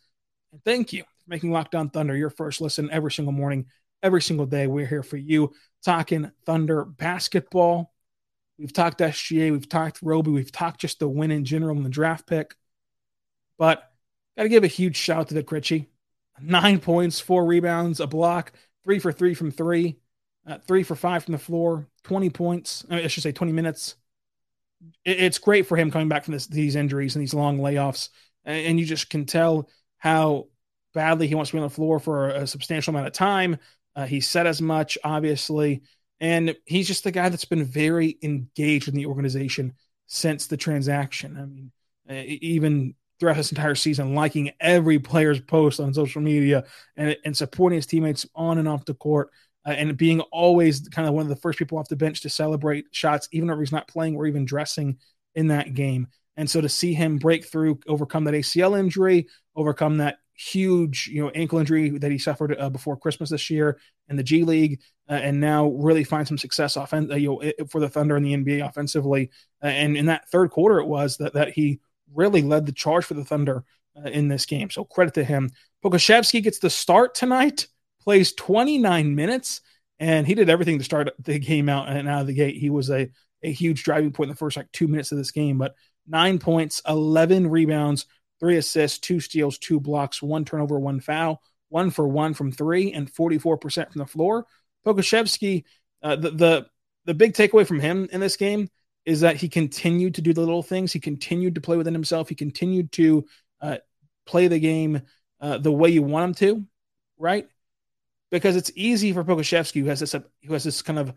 And 0.51 0.61
thank 0.65 0.93
you 0.93 1.05
for 1.05 1.29
making 1.29 1.53
Locked 1.53 1.77
On 1.77 1.89
Thunder 1.89 2.17
your 2.17 2.31
first 2.31 2.61
listen 2.61 2.91
every 2.91 3.13
single 3.13 3.33
morning, 3.33 3.67
every 4.03 4.23
single 4.23 4.47
day. 4.47 4.67
We're 4.67 4.85
here 4.85 5.05
for 5.05 5.17
you 5.17 5.53
talking 5.85 6.33
Thunder 6.47 6.85
basketball. 6.85 7.95
We've 8.59 8.73
talked 8.73 8.99
SGA, 8.99 9.53
we've 9.53 9.69
talked 9.69 10.01
Roby, 10.03 10.33
we've 10.33 10.51
talked 10.51 10.81
just 10.81 10.99
the 10.99 11.09
win 11.09 11.31
in 11.31 11.45
general 11.45 11.77
in 11.77 11.85
the 11.85 11.91
draft 11.91 12.27
pick. 12.27 12.57
But 13.57 13.89
got 14.37 14.43
to 14.43 14.49
give 14.49 14.65
a 14.65 14.67
huge 14.67 14.97
shout 14.97 15.19
out 15.19 15.29
to 15.29 15.35
the 15.35 15.45
Krejci 15.45 15.87
nine 16.41 16.81
points, 16.81 17.21
four 17.21 17.45
rebounds, 17.47 18.01
a 18.01 18.07
block, 18.07 18.53
three 18.85 18.99
for 18.99 19.13
three 19.13 19.35
from 19.35 19.51
three, 19.51 19.99
uh, 20.47 20.59
three 20.67 20.83
for 20.83 20.95
five 20.95 21.25
from 21.25 21.33
the 21.33 21.39
floor, 21.39 21.87
20 22.05 22.31
points. 22.31 22.85
I, 22.91 22.97
mean, 22.97 23.05
I 23.05 23.09
should 23.09 23.23
say 23.23 23.33
20 23.33 23.53
minutes. 23.53 23.97
It, 25.05 25.21
it's 25.21 25.39
great 25.39 25.67
for 25.67 25.77
him 25.77 25.91
coming 25.91 26.09
back 26.09 26.25
from 26.25 26.33
this, 26.33 26.47
these 26.47 26.77
injuries 26.77 27.15
and 27.15 27.23
these 27.23 27.35
long 27.35 27.59
layoffs. 27.59 28.11
And, 28.45 28.67
and, 28.67 28.81
you 28.81 28.87
just 28.87 29.11
can 29.11 29.25
tell 29.25 29.69
how 29.99 30.49
badly 30.95 31.27
he 31.27 31.35
wants 31.35 31.51
to 31.51 31.57
be 31.57 31.61
on 31.61 31.69
the 31.69 31.75
floor 31.75 31.99
for 31.99 32.31
a, 32.31 32.43
a 32.43 32.47
substantial 32.47 32.93
amount 32.93 33.09
of 33.09 33.13
time. 33.13 33.59
Uh, 33.95 34.07
he 34.07 34.21
said 34.21 34.47
as 34.47 34.63
much, 34.63 34.99
obviously. 35.03 35.83
And 36.21 36.57
he's 36.65 36.87
just 36.87 37.05
the 37.05 37.11
guy 37.11 37.29
that's 37.29 37.45
been 37.45 37.65
very 37.65 38.19
engaged 38.23 38.89
in 38.89 38.95
the 38.95 39.07
organization 39.07 39.75
since 40.07 40.47
the 40.47 40.57
transaction. 40.57 41.37
I 41.37 41.45
mean, 41.45 41.73
even 42.09 42.95
throughout 43.19 43.37
this 43.37 43.53
entire 43.53 43.75
season, 43.75 44.15
liking 44.15 44.51
every 44.61 44.99
player's 44.99 45.41
post 45.41 45.81
on 45.81 45.95
social 45.95 46.21
media 46.23 46.65
and, 46.97 47.17
and 47.25 47.37
supporting 47.37 47.77
his 47.77 47.87
teammates 47.87 48.27
on 48.35 48.59
and 48.59 48.69
off 48.69 48.85
the 48.85 48.95
court, 48.95 49.31
uh, 49.67 49.71
and 49.71 49.97
being 49.97 50.21
always 50.21 50.89
kind 50.89 51.09
of 51.09 51.15
one 51.15 51.23
of 51.23 51.29
the 51.29 51.37
first 51.37 51.59
people 51.59 51.79
off 51.79 51.89
the 51.89 51.97
bench 51.97 52.21
to 52.23 52.29
celebrate 52.29 52.87
shots, 52.91 53.29
even 53.33 53.51
if 53.51 53.59
he's 53.59 53.73
not 53.73 53.89
playing 53.89 54.17
or 54.17 54.27
even 54.27 54.45
dressing 54.45 54.99
in 55.35 55.49
that 55.49 55.75
game. 55.75 56.09
And 56.37 56.49
so 56.49 56.61
to 56.61 56.69
see 56.69 56.93
him 56.93 57.17
break 57.19 57.47
through, 57.47 57.81
overcome 57.87 58.25
that 58.25 58.35
ACL 58.35 58.79
injury, 58.79 59.29
overcome 59.55 59.99
that 59.99 60.19
huge, 60.35 61.09
you 61.11 61.23
know, 61.23 61.31
ankle 61.31 61.59
injury 61.59 61.91
that 61.99 62.11
he 62.11 62.19
suffered 62.19 62.55
uh, 62.59 62.69
before 62.69 62.97
Christmas 62.97 63.31
this 63.31 63.49
year 63.49 63.79
in 64.09 64.17
the 64.17 64.23
G 64.23 64.45
League, 64.45 64.81
uh, 65.09 65.15
and 65.15 65.41
now 65.41 65.69
really 65.69 66.05
find 66.05 66.29
some 66.29 66.39
success 66.39 66.77
offen- 66.77 67.11
uh, 67.11 67.17
you 67.17 67.41
know, 67.41 67.67
for 67.69 67.81
the 67.81 67.89
Thunder 67.89 68.17
in 68.17 68.23
the 68.23 68.35
NBA 68.37 68.67
offensively. 68.67 69.31
Uh, 69.63 69.69
and 69.69 69.97
in 69.97 70.07
that 70.07 70.29
third 70.29 70.51
quarter, 70.51 70.79
it 70.79 70.87
was 70.87 71.17
that 71.17 71.33
that 71.33 71.51
he 71.51 71.81
really 72.15 72.43
led 72.43 72.67
the 72.67 72.73
charge 72.73 73.05
for 73.05 73.15
the 73.15 73.25
Thunder 73.25 73.65
uh, 73.97 74.09
in 74.09 74.29
this 74.29 74.47
game. 74.47 74.71
So 74.71 74.85
credit 74.85 75.15
to 75.15 75.25
him. 75.25 75.51
Pokusevski 75.85 76.43
gets 76.43 76.59
the 76.59 76.71
start 76.71 77.15
tonight, 77.15 77.67
plays 78.03 78.33
29 78.35 79.15
minutes, 79.15 79.61
and 79.99 80.27
he 80.27 80.35
did 80.35 80.51
everything 80.51 80.79
to 80.79 80.85
start 80.85 81.11
the 81.19 81.39
game 81.39 81.69
out 81.69 81.89
and 81.89 82.09
out 82.09 82.23
of 82.23 82.27
the 82.27 82.35
gate. 82.35 82.57
He 82.57 82.71
was 82.71 82.91
a, 82.91 83.09
a 83.43 83.53
huge 83.53 83.83
driving 83.83 84.13
point 84.13 84.29
in 84.29 84.35
the 84.35 84.39
first 84.39 84.57
like 84.57 84.71
two 84.73 84.89
minutes 84.89 85.13
of 85.13 85.19
this 85.19 85.31
game, 85.31 85.59
but 85.59 85.75
nine 86.07 86.39
points, 86.39 86.83
11 86.87 87.49
rebounds, 87.49 88.07
three 88.41 88.57
assists, 88.57 88.99
two 88.99 89.21
steals, 89.21 89.59
two 89.59 89.81
blocks, 89.81 90.23
one 90.23 90.45
turnover, 90.45 90.79
one 90.79 91.01
foul, 91.01 91.41
one 91.69 91.91
for 91.91 92.07
one 92.07 92.35
from 92.35 92.53
three, 92.53 92.93
and 92.93 93.13
44% 93.13 93.93
from 93.93 93.99
the 93.99 94.07
floor. 94.07 94.47
Pokusevski, 94.85 95.65
uh, 96.03 96.17
the, 96.17 96.31
the 96.31 96.67
the 97.07 97.15
big 97.15 97.33
takeaway 97.33 97.67
from 97.67 97.81
him 97.81 98.09
in 98.13 98.21
this 98.21 98.37
game 98.37 98.69
is 99.07 99.21
that 99.21 99.37
he 99.37 99.49
continued 99.49 100.17
to 100.17 100.21
do 100.21 100.35
the 100.35 100.41
little 100.41 100.63
things. 100.63 100.93
He 100.93 101.01
continued 101.01 101.55
to 101.55 101.61
play 101.61 101.77
within 101.77 101.95
himself. 101.95 102.29
He 102.29 102.35
continued 102.35 102.93
to 102.93 103.25
uh, 103.61 103.79
play 104.27 104.49
the 104.49 104.59
game 104.59 105.03
uh, 105.41 105.59
the 105.59 105.73
way 105.73 105.91
you 105.91 106.03
want 106.03 106.25
him 106.25 106.35
to, 106.35 106.67
right? 107.17 107.49
Because 108.31 108.57
it's 108.57 108.73
easy 108.75 109.13
for 109.13 109.25
Pokusevski, 109.25 109.81
who 109.81 109.89
has 109.89 110.01
this 110.01 110.13
who 110.13 110.53
has 110.53 110.65
this 110.65 110.83
kind 110.83 110.99
of 110.99 111.15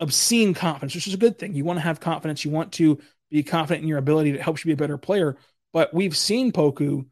obscene 0.00 0.54
confidence, 0.54 0.94
which 0.94 1.08
is 1.08 1.14
a 1.14 1.18
good 1.18 1.38
thing. 1.38 1.54
You 1.54 1.64
want 1.64 1.78
to 1.78 1.84
have 1.84 1.98
confidence. 1.98 2.44
You 2.44 2.52
want 2.52 2.72
to 2.74 3.00
be 3.30 3.42
confident 3.42 3.82
in 3.82 3.88
your 3.88 3.98
ability 3.98 4.30
It 4.30 4.40
helps 4.40 4.64
you 4.64 4.68
be 4.68 4.74
a 4.74 4.76
better 4.76 4.96
player. 4.96 5.36
But 5.72 5.92
we've 5.92 6.16
seen 6.16 6.52
Poku 6.52 7.04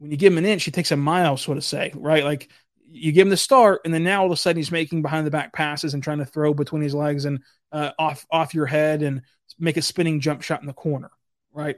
when 0.00 0.10
you 0.10 0.16
give 0.16 0.32
him 0.32 0.38
an 0.38 0.46
inch, 0.46 0.64
he 0.64 0.70
takes 0.70 0.92
a 0.92 0.96
mile, 0.96 1.36
so 1.36 1.52
to 1.52 1.60
say, 1.60 1.92
right? 1.94 2.24
Like 2.24 2.48
you 2.88 3.12
give 3.12 3.26
him 3.26 3.30
the 3.30 3.36
start, 3.36 3.82
and 3.84 3.92
then 3.92 4.02
now 4.02 4.20
all 4.20 4.26
of 4.26 4.32
a 4.32 4.36
sudden 4.36 4.56
he's 4.56 4.72
making 4.72 5.02
behind 5.02 5.26
the 5.26 5.30
back 5.30 5.52
passes 5.52 5.92
and 5.92 6.02
trying 6.02 6.18
to 6.18 6.24
throw 6.24 6.54
between 6.54 6.80
his 6.80 6.94
legs 6.94 7.26
and 7.26 7.42
uh, 7.70 7.90
off 7.98 8.26
off 8.30 8.54
your 8.54 8.64
head 8.66 9.02
and 9.02 9.22
make 9.60 9.76
a 9.76 9.82
spinning 9.82 10.20
jump 10.20 10.42
shot 10.42 10.60
in 10.60 10.66
the 10.66 10.72
corner. 10.72 11.10
right? 11.52 11.76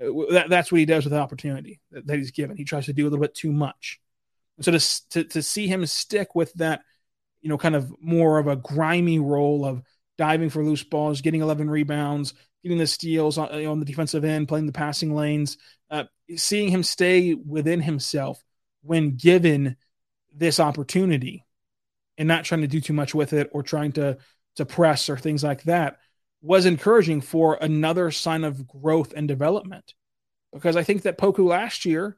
Uh, 0.00 0.32
that, 0.32 0.48
that's 0.48 0.70
what 0.70 0.78
he 0.78 0.84
does 0.84 1.04
with 1.04 1.12
the 1.12 1.18
opportunity 1.18 1.80
that, 1.90 2.06
that, 2.06 2.16
he's 2.16 2.30
given. 2.30 2.56
He 2.56 2.64
tries 2.64 2.86
to 2.86 2.92
do 2.92 3.04
a 3.04 3.08
little 3.08 3.20
bit 3.22 3.34
too 3.34 3.52
much. 3.52 4.00
so 4.60 4.72
to, 4.72 5.08
to, 5.10 5.24
to 5.24 5.42
see 5.42 5.66
him 5.66 5.84
stick 5.86 6.34
with 6.34 6.52
that, 6.54 6.82
you 7.40 7.48
know, 7.48 7.58
kind 7.58 7.74
of 7.74 7.92
more 8.00 8.38
of 8.38 8.46
a 8.46 8.56
grimy 8.56 9.18
role 9.18 9.64
of 9.64 9.82
diving 10.18 10.50
for 10.50 10.64
loose 10.64 10.82
balls, 10.82 11.20
getting 11.20 11.40
11 11.40 11.70
rebounds, 11.70 12.34
getting 12.62 12.78
the 12.78 12.86
steals 12.86 13.38
on, 13.38 13.66
on 13.66 13.80
the 13.80 13.86
defensive 13.86 14.24
end, 14.24 14.48
playing 14.48 14.66
the 14.66 14.72
passing 14.72 15.14
lanes, 15.14 15.56
uh, 15.90 16.04
seeing 16.36 16.68
him 16.68 16.82
stay 16.82 17.34
within 17.34 17.80
himself 17.80 18.42
when 18.82 19.16
given 19.16 19.76
this 20.34 20.60
opportunity 20.60 21.44
and 22.18 22.28
not 22.28 22.44
trying 22.44 22.62
to 22.62 22.66
do 22.66 22.80
too 22.80 22.92
much 22.92 23.14
with 23.14 23.32
it 23.32 23.48
or 23.52 23.62
trying 23.62 23.92
to 23.92 24.18
to 24.56 24.64
press 24.64 25.10
or 25.10 25.16
things 25.16 25.44
like 25.44 25.62
that 25.64 25.98
was 26.42 26.66
encouraging 26.66 27.20
for 27.20 27.58
another 27.60 28.10
sign 28.10 28.44
of 28.44 28.66
growth 28.66 29.12
and 29.16 29.26
development. 29.26 29.94
Because 30.52 30.76
I 30.76 30.82
think 30.82 31.02
that 31.02 31.18
Poku 31.18 31.46
last 31.46 31.84
year, 31.84 32.16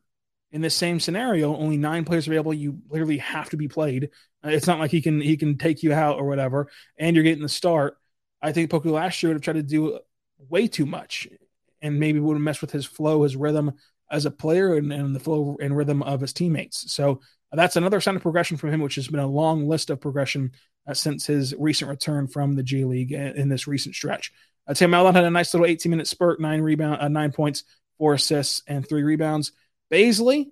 in 0.50 0.60
this 0.60 0.74
same 0.74 1.00
scenario, 1.00 1.56
only 1.56 1.76
nine 1.76 2.04
players 2.04 2.26
available. 2.26 2.54
You 2.54 2.78
literally 2.88 3.18
have 3.18 3.50
to 3.50 3.56
be 3.56 3.68
played. 3.68 4.10
Uh, 4.44 4.48
it's 4.48 4.66
not 4.66 4.78
like 4.78 4.90
he 4.90 5.02
can 5.02 5.20
he 5.20 5.36
can 5.36 5.58
take 5.58 5.82
you 5.82 5.92
out 5.92 6.18
or 6.18 6.26
whatever, 6.26 6.70
and 6.98 7.14
you're 7.14 7.24
getting 7.24 7.42
the 7.42 7.48
start. 7.48 7.98
I 8.40 8.52
think 8.52 8.70
Poku 8.70 8.92
last 8.92 9.22
year 9.22 9.30
would 9.30 9.36
have 9.36 9.42
tried 9.42 9.54
to 9.54 9.62
do 9.62 9.98
way 10.38 10.68
too 10.68 10.86
much, 10.86 11.28
and 11.82 12.00
maybe 12.00 12.20
would 12.20 12.34
have 12.34 12.42
messed 12.42 12.60
with 12.60 12.70
his 12.70 12.86
flow, 12.86 13.24
his 13.24 13.36
rhythm 13.36 13.72
as 14.10 14.24
a 14.24 14.30
player, 14.30 14.74
and, 14.74 14.92
and 14.92 15.14
the 15.14 15.20
flow 15.20 15.56
and 15.60 15.76
rhythm 15.76 16.02
of 16.02 16.20
his 16.20 16.32
teammates. 16.32 16.90
So 16.92 17.20
that's 17.52 17.76
another 17.76 18.00
sign 18.00 18.16
of 18.16 18.22
progression 18.22 18.56
from 18.56 18.72
him, 18.72 18.80
which 18.80 18.94
has 18.94 19.08
been 19.08 19.20
a 19.20 19.26
long 19.26 19.68
list 19.68 19.90
of 19.90 20.00
progression 20.00 20.52
uh, 20.88 20.94
since 20.94 21.26
his 21.26 21.54
recent 21.58 21.90
return 21.90 22.26
from 22.26 22.54
the 22.54 22.62
G 22.62 22.84
League 22.84 23.12
in 23.12 23.48
this 23.48 23.66
recent 23.66 23.94
stretch. 23.94 24.32
Uh, 24.66 24.74
Tim 24.74 24.90
Maledon 24.90 25.14
had 25.14 25.24
a 25.24 25.30
nice 25.30 25.52
little 25.54 25.66
18 25.66 25.90
minute 25.90 26.06
spurt, 26.06 26.40
nine 26.40 26.60
rebound, 26.60 27.00
uh, 27.00 27.08
nine 27.08 27.32
points, 27.32 27.64
four 27.98 28.14
assists, 28.14 28.62
and 28.66 28.88
three 28.88 29.02
rebounds. 29.02 29.52
Bazley, 29.92 30.46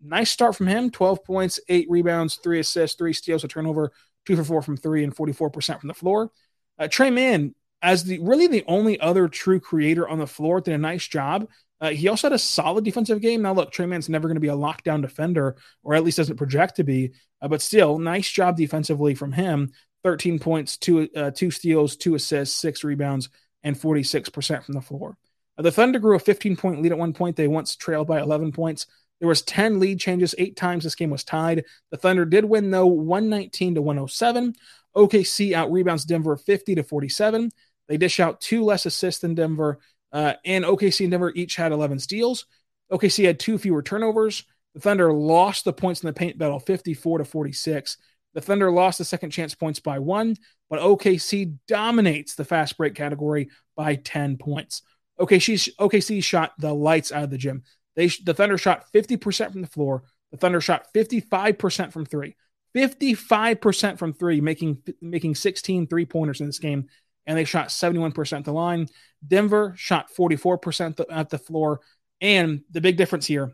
nice 0.00 0.30
start 0.30 0.56
from 0.56 0.66
him 0.66 0.90
12 0.90 1.24
points, 1.24 1.60
eight 1.68 1.86
rebounds, 1.90 2.36
three 2.36 2.60
assists, 2.60 2.96
three 2.96 3.12
steals, 3.12 3.44
a 3.44 3.48
turnover, 3.48 3.92
two 4.26 4.36
for 4.36 4.44
four 4.44 4.62
from 4.62 4.76
three, 4.76 5.04
and 5.04 5.14
44% 5.14 5.80
from 5.80 5.88
the 5.88 5.94
floor. 5.94 6.30
Uh, 6.78 6.88
Tre 6.88 7.10
Mann, 7.10 7.54
as 7.82 8.04
the 8.04 8.18
really 8.20 8.46
the 8.46 8.64
only 8.66 8.98
other 9.00 9.28
true 9.28 9.60
creator 9.60 10.08
on 10.08 10.18
the 10.18 10.26
floor, 10.26 10.60
did 10.60 10.74
a 10.74 10.78
nice 10.78 11.06
job. 11.06 11.48
Uh, 11.82 11.90
he 11.90 12.06
also 12.06 12.28
had 12.28 12.32
a 12.32 12.38
solid 12.38 12.84
defensive 12.84 13.20
game. 13.20 13.42
Now, 13.42 13.52
look, 13.52 13.72
Tre 13.72 13.86
Mann's 13.86 14.08
never 14.08 14.28
going 14.28 14.36
to 14.36 14.40
be 14.40 14.48
a 14.48 14.52
lockdown 14.52 15.02
defender, 15.02 15.56
or 15.82 15.94
at 15.94 16.04
least 16.04 16.16
doesn't 16.16 16.36
project 16.36 16.76
to 16.76 16.84
be. 16.84 17.10
Uh, 17.42 17.48
but 17.48 17.60
still, 17.60 17.98
nice 17.98 18.30
job 18.30 18.56
defensively 18.56 19.16
from 19.16 19.32
him. 19.32 19.72
13 20.04 20.38
points, 20.38 20.76
two 20.76 21.08
uh, 21.16 21.32
two 21.32 21.50
steals, 21.50 21.96
two 21.96 22.14
assists, 22.14 22.56
six 22.56 22.84
rebounds, 22.84 23.28
and 23.64 23.76
46% 23.76 24.64
from 24.64 24.74
the 24.74 24.80
floor. 24.80 25.16
Uh, 25.58 25.62
the 25.62 25.72
Thunder 25.72 25.98
grew 25.98 26.14
a 26.14 26.20
15 26.20 26.56
point 26.56 26.80
lead 26.80 26.92
at 26.92 26.98
one 26.98 27.12
point. 27.12 27.34
They 27.34 27.48
once 27.48 27.74
trailed 27.74 28.06
by 28.06 28.20
11 28.20 28.52
points. 28.52 28.86
There 29.18 29.28
was 29.28 29.42
10 29.42 29.80
lead 29.80 29.98
changes. 29.98 30.36
Eight 30.38 30.56
times 30.56 30.84
this 30.84 30.94
game 30.94 31.10
was 31.10 31.24
tied. 31.24 31.64
The 31.90 31.96
Thunder 31.96 32.24
did 32.24 32.44
win 32.44 32.70
though, 32.70 32.86
119 32.86 33.74
to 33.74 33.82
107. 33.82 34.54
OKC 34.96 35.52
out 35.52 35.72
rebounds 35.72 36.04
Denver 36.04 36.36
50 36.36 36.76
to 36.76 36.82
47. 36.84 37.50
They 37.88 37.96
dish 37.96 38.20
out 38.20 38.40
two 38.40 38.64
less 38.64 38.86
assists 38.86 39.20
than 39.20 39.34
Denver. 39.34 39.78
Uh, 40.12 40.34
and 40.44 40.64
OKC 40.64 41.04
and 41.04 41.10
Denver 41.10 41.32
each 41.34 41.56
had 41.56 41.72
11 41.72 41.98
steals. 41.98 42.46
OKC 42.92 43.24
had 43.24 43.40
two 43.40 43.58
fewer 43.58 43.82
turnovers. 43.82 44.44
The 44.74 44.80
Thunder 44.80 45.12
lost 45.12 45.64
the 45.64 45.72
points 45.72 46.02
in 46.02 46.06
the 46.06 46.12
paint 46.12 46.38
battle 46.38 46.60
54 46.60 47.18
to 47.18 47.24
46. 47.24 47.96
The 48.34 48.40
Thunder 48.40 48.70
lost 48.70 48.98
the 48.98 49.04
second 49.04 49.30
chance 49.30 49.54
points 49.54 49.80
by 49.80 49.98
one, 49.98 50.36
but 50.70 50.80
OKC 50.80 51.56
dominates 51.68 52.34
the 52.34 52.44
fast 52.44 52.76
break 52.76 52.94
category 52.94 53.50
by 53.76 53.96
10 53.96 54.38
points. 54.38 54.82
OKC, 55.20 55.68
OKC 55.78 56.22
shot 56.22 56.52
the 56.58 56.72
lights 56.72 57.12
out 57.12 57.24
of 57.24 57.30
the 57.30 57.38
gym. 57.38 57.62
They 57.94 58.08
the 58.08 58.34
Thunder 58.34 58.56
shot 58.56 58.86
50% 58.94 59.52
from 59.52 59.60
the 59.60 59.66
floor. 59.66 60.04
The 60.30 60.38
Thunder 60.38 60.60
shot 60.60 60.86
55% 60.94 61.92
from 61.92 62.06
three. 62.06 62.36
55% 62.74 63.98
from 63.98 64.14
three, 64.14 64.40
making 64.40 64.78
making 65.02 65.34
16 65.34 65.86
three 65.86 66.06
pointers 66.06 66.40
in 66.40 66.46
this 66.46 66.58
game 66.58 66.88
and 67.26 67.36
they 67.36 67.44
shot 67.44 67.68
71% 67.68 68.38
at 68.38 68.44
the 68.44 68.52
line. 68.52 68.88
Denver 69.26 69.74
shot 69.76 70.10
44% 70.16 71.04
at 71.10 71.30
the 71.30 71.38
floor. 71.38 71.80
And 72.20 72.62
the 72.70 72.80
big 72.80 72.96
difference 72.96 73.26
here, 73.26 73.52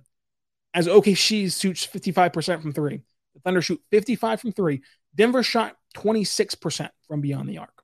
as 0.74 0.86
OKC 0.86 1.58
shoots 1.58 1.86
55% 1.86 2.62
from 2.62 2.72
three, 2.72 3.00
the 3.34 3.40
Thunder 3.40 3.62
shoot 3.62 3.80
55 3.90 4.40
from 4.40 4.52
three. 4.52 4.82
Denver 5.14 5.42
shot 5.42 5.76
26% 5.96 6.90
from 7.06 7.20
beyond 7.20 7.48
the 7.48 7.58
arc. 7.58 7.82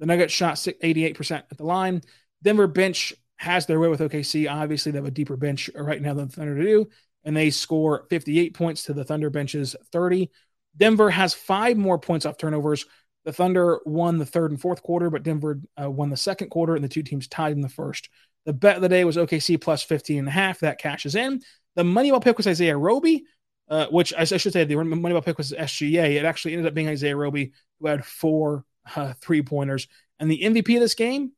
The 0.00 0.06
Nuggets 0.06 0.32
shot 0.32 0.56
88% 0.56 1.30
at 1.30 1.56
the 1.56 1.64
line. 1.64 2.02
Denver 2.42 2.66
bench 2.66 3.14
has 3.36 3.66
their 3.66 3.80
way 3.80 3.88
with 3.88 4.00
OKC. 4.00 4.50
Obviously, 4.50 4.92
they 4.92 4.98
have 4.98 5.06
a 5.06 5.10
deeper 5.10 5.36
bench 5.36 5.70
right 5.74 6.00
now 6.00 6.14
than 6.14 6.28
the 6.28 6.32
Thunder 6.32 6.60
do, 6.60 6.88
and 7.24 7.36
they 7.36 7.50
score 7.50 8.06
58 8.10 8.54
points 8.54 8.84
to 8.84 8.92
the 8.92 9.04
Thunder 9.04 9.30
bench's 9.30 9.76
30. 9.92 10.30
Denver 10.76 11.10
has 11.10 11.34
five 11.34 11.76
more 11.76 11.98
points 11.98 12.26
off 12.26 12.36
turnovers, 12.36 12.84
the 13.26 13.32
Thunder 13.32 13.80
won 13.84 14.18
the 14.18 14.24
third 14.24 14.52
and 14.52 14.60
fourth 14.60 14.84
quarter, 14.84 15.10
but 15.10 15.24
Denver 15.24 15.60
uh, 15.82 15.90
won 15.90 16.10
the 16.10 16.16
second 16.16 16.48
quarter, 16.48 16.76
and 16.76 16.84
the 16.84 16.88
two 16.88 17.02
teams 17.02 17.26
tied 17.26 17.52
in 17.52 17.60
the 17.60 17.68
first. 17.68 18.08
The 18.44 18.52
bet 18.52 18.76
of 18.76 18.82
the 18.82 18.88
day 18.88 19.04
was 19.04 19.16
OKC 19.16 19.60
plus 19.60 19.82
15 19.82 20.20
and 20.20 20.28
a 20.28 20.30
half. 20.30 20.60
That 20.60 20.78
cashes 20.78 21.16
in. 21.16 21.42
The 21.74 21.82
Moneyball 21.82 22.22
pick 22.22 22.36
was 22.36 22.46
Isaiah 22.46 22.78
Roby, 22.78 23.24
uh, 23.68 23.86
which 23.86 24.14
I, 24.14 24.20
I, 24.20 24.24
should 24.24 24.52
say 24.52 24.62
the 24.62 24.76
Moneyball 24.76 25.24
pick 25.24 25.38
was 25.38 25.50
SGA. 25.50 26.14
It 26.14 26.24
actually 26.24 26.52
ended 26.52 26.68
up 26.68 26.74
being 26.74 26.86
Isaiah 26.86 27.16
Roby, 27.16 27.50
who 27.80 27.88
had 27.88 28.04
four 28.04 28.64
uh, 28.94 29.14
three 29.20 29.42
pointers. 29.42 29.88
And 30.20 30.30
the 30.30 30.42
MVP 30.42 30.76
of 30.76 30.80
this 30.80 30.94
game, 30.94 31.32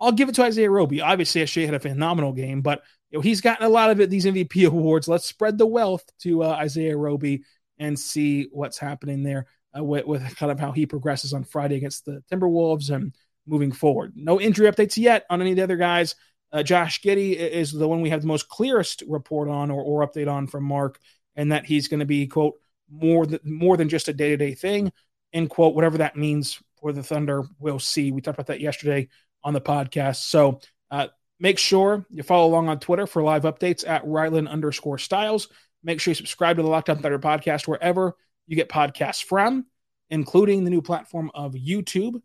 I'll 0.00 0.10
give 0.10 0.28
it 0.28 0.34
to 0.34 0.42
Isaiah 0.42 0.72
Roby. 0.72 1.02
Obviously, 1.02 1.42
SGA 1.42 1.66
had 1.66 1.74
a 1.74 1.80
phenomenal 1.80 2.32
game, 2.32 2.62
but 2.62 2.82
you 3.10 3.18
know, 3.18 3.22
he's 3.22 3.40
gotten 3.42 3.64
a 3.64 3.70
lot 3.70 3.90
of 3.90 4.00
it, 4.00 4.10
these 4.10 4.26
MVP 4.26 4.66
awards. 4.66 5.06
Let's 5.06 5.26
spread 5.26 5.56
the 5.56 5.66
wealth 5.66 6.04
to 6.22 6.42
uh, 6.42 6.48
Isaiah 6.48 6.96
Roby 6.96 7.44
and 7.78 7.96
see 7.96 8.48
what's 8.50 8.76
happening 8.78 9.22
there 9.22 9.46
uh, 9.78 9.82
with, 9.82 10.06
with 10.06 10.36
kind 10.36 10.50
of 10.50 10.58
how 10.58 10.72
he 10.72 10.86
progresses 10.86 11.32
on 11.32 11.44
Friday 11.44 11.76
against 11.76 12.04
the 12.04 12.22
Timberwolves 12.30 12.90
and 12.90 13.14
moving 13.46 13.72
forward. 13.72 14.12
No 14.16 14.40
injury 14.40 14.70
updates 14.70 14.96
yet 14.96 15.24
on 15.30 15.40
any 15.40 15.50
of 15.50 15.56
the 15.56 15.62
other 15.62 15.76
guys. 15.76 16.14
Uh, 16.52 16.62
Josh 16.62 17.02
Giddey 17.02 17.34
is 17.36 17.72
the 17.72 17.88
one 17.88 18.00
we 18.00 18.10
have 18.10 18.22
the 18.22 18.26
most 18.26 18.48
clearest 18.48 19.02
report 19.06 19.48
on 19.48 19.70
or, 19.70 19.82
or 19.82 20.06
update 20.06 20.30
on 20.30 20.46
from 20.46 20.64
Mark, 20.64 20.98
and 21.36 21.52
that 21.52 21.66
he's 21.66 21.88
going 21.88 22.00
to 22.00 22.06
be 22.06 22.26
quote 22.26 22.54
more 22.90 23.26
than 23.26 23.40
more 23.44 23.76
than 23.76 23.88
just 23.88 24.08
a 24.08 24.12
day 24.12 24.30
to 24.30 24.36
day 24.36 24.54
thing. 24.54 24.92
End 25.32 25.50
quote. 25.50 25.74
Whatever 25.74 25.98
that 25.98 26.16
means 26.16 26.62
for 26.80 26.92
the 26.92 27.02
Thunder, 27.02 27.44
we'll 27.58 27.78
see. 27.78 28.12
We 28.12 28.22
talked 28.22 28.36
about 28.36 28.46
that 28.46 28.60
yesterday 28.60 29.08
on 29.44 29.52
the 29.52 29.60
podcast. 29.60 30.16
So 30.16 30.60
uh, 30.90 31.08
make 31.38 31.58
sure 31.58 32.06
you 32.10 32.22
follow 32.22 32.48
along 32.48 32.68
on 32.68 32.80
Twitter 32.80 33.06
for 33.06 33.22
live 33.22 33.42
updates 33.42 33.86
at 33.86 34.06
Ryland 34.06 34.48
underscore 34.48 34.98
Stiles. 34.98 35.48
Make 35.82 36.00
sure 36.00 36.12
you 36.12 36.16
subscribe 36.16 36.56
to 36.56 36.62
the 36.62 36.68
Locked 36.68 36.90
On 36.90 36.98
Thunder 36.98 37.18
podcast 37.18 37.68
wherever 37.68 38.16
you 38.48 38.56
get 38.56 38.68
podcasts 38.68 39.22
from, 39.22 39.66
including 40.10 40.64
the 40.64 40.70
new 40.70 40.82
platform 40.82 41.30
of 41.34 41.52
YouTube. 41.52 42.20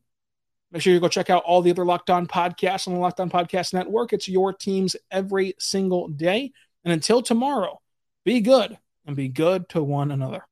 Make 0.71 0.81
sure 0.81 0.91
you 0.91 0.99
go 0.99 1.07
check 1.07 1.29
out 1.29 1.43
all 1.43 1.61
the 1.61 1.69
other 1.69 1.85
Locked 1.85 2.09
On 2.09 2.25
podcasts 2.25 2.87
on 2.87 2.95
the 2.95 2.99
Locked 2.99 3.19
On 3.19 3.29
Podcast 3.29 3.73
Network. 3.73 4.11
It's 4.13 4.27
your 4.27 4.53
teams 4.53 4.95
every 5.11 5.53
single 5.59 6.07
day. 6.07 6.51
And 6.83 6.91
until 6.91 7.21
tomorrow, 7.21 7.79
be 8.25 8.41
good 8.41 8.77
and 9.05 9.15
be 9.15 9.27
good 9.27 9.69
to 9.69 9.83
one 9.83 10.11
another. 10.11 10.43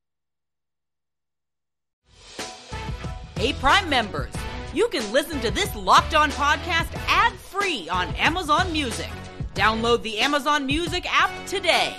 Hey, 3.37 3.53
Prime 3.53 3.89
members, 3.89 4.31
you 4.73 4.87
can 4.89 5.11
listen 5.11 5.39
to 5.39 5.49
this 5.49 5.75
Locked 5.75 6.13
On 6.13 6.29
podcast 6.31 6.93
ad 7.07 7.33
free 7.33 7.89
on 7.89 8.13
Amazon 8.15 8.71
Music. 8.71 9.09
Download 9.55 10.03
the 10.03 10.19
Amazon 10.19 10.67
Music 10.67 11.11
app 11.11 11.31
today. 11.47 11.95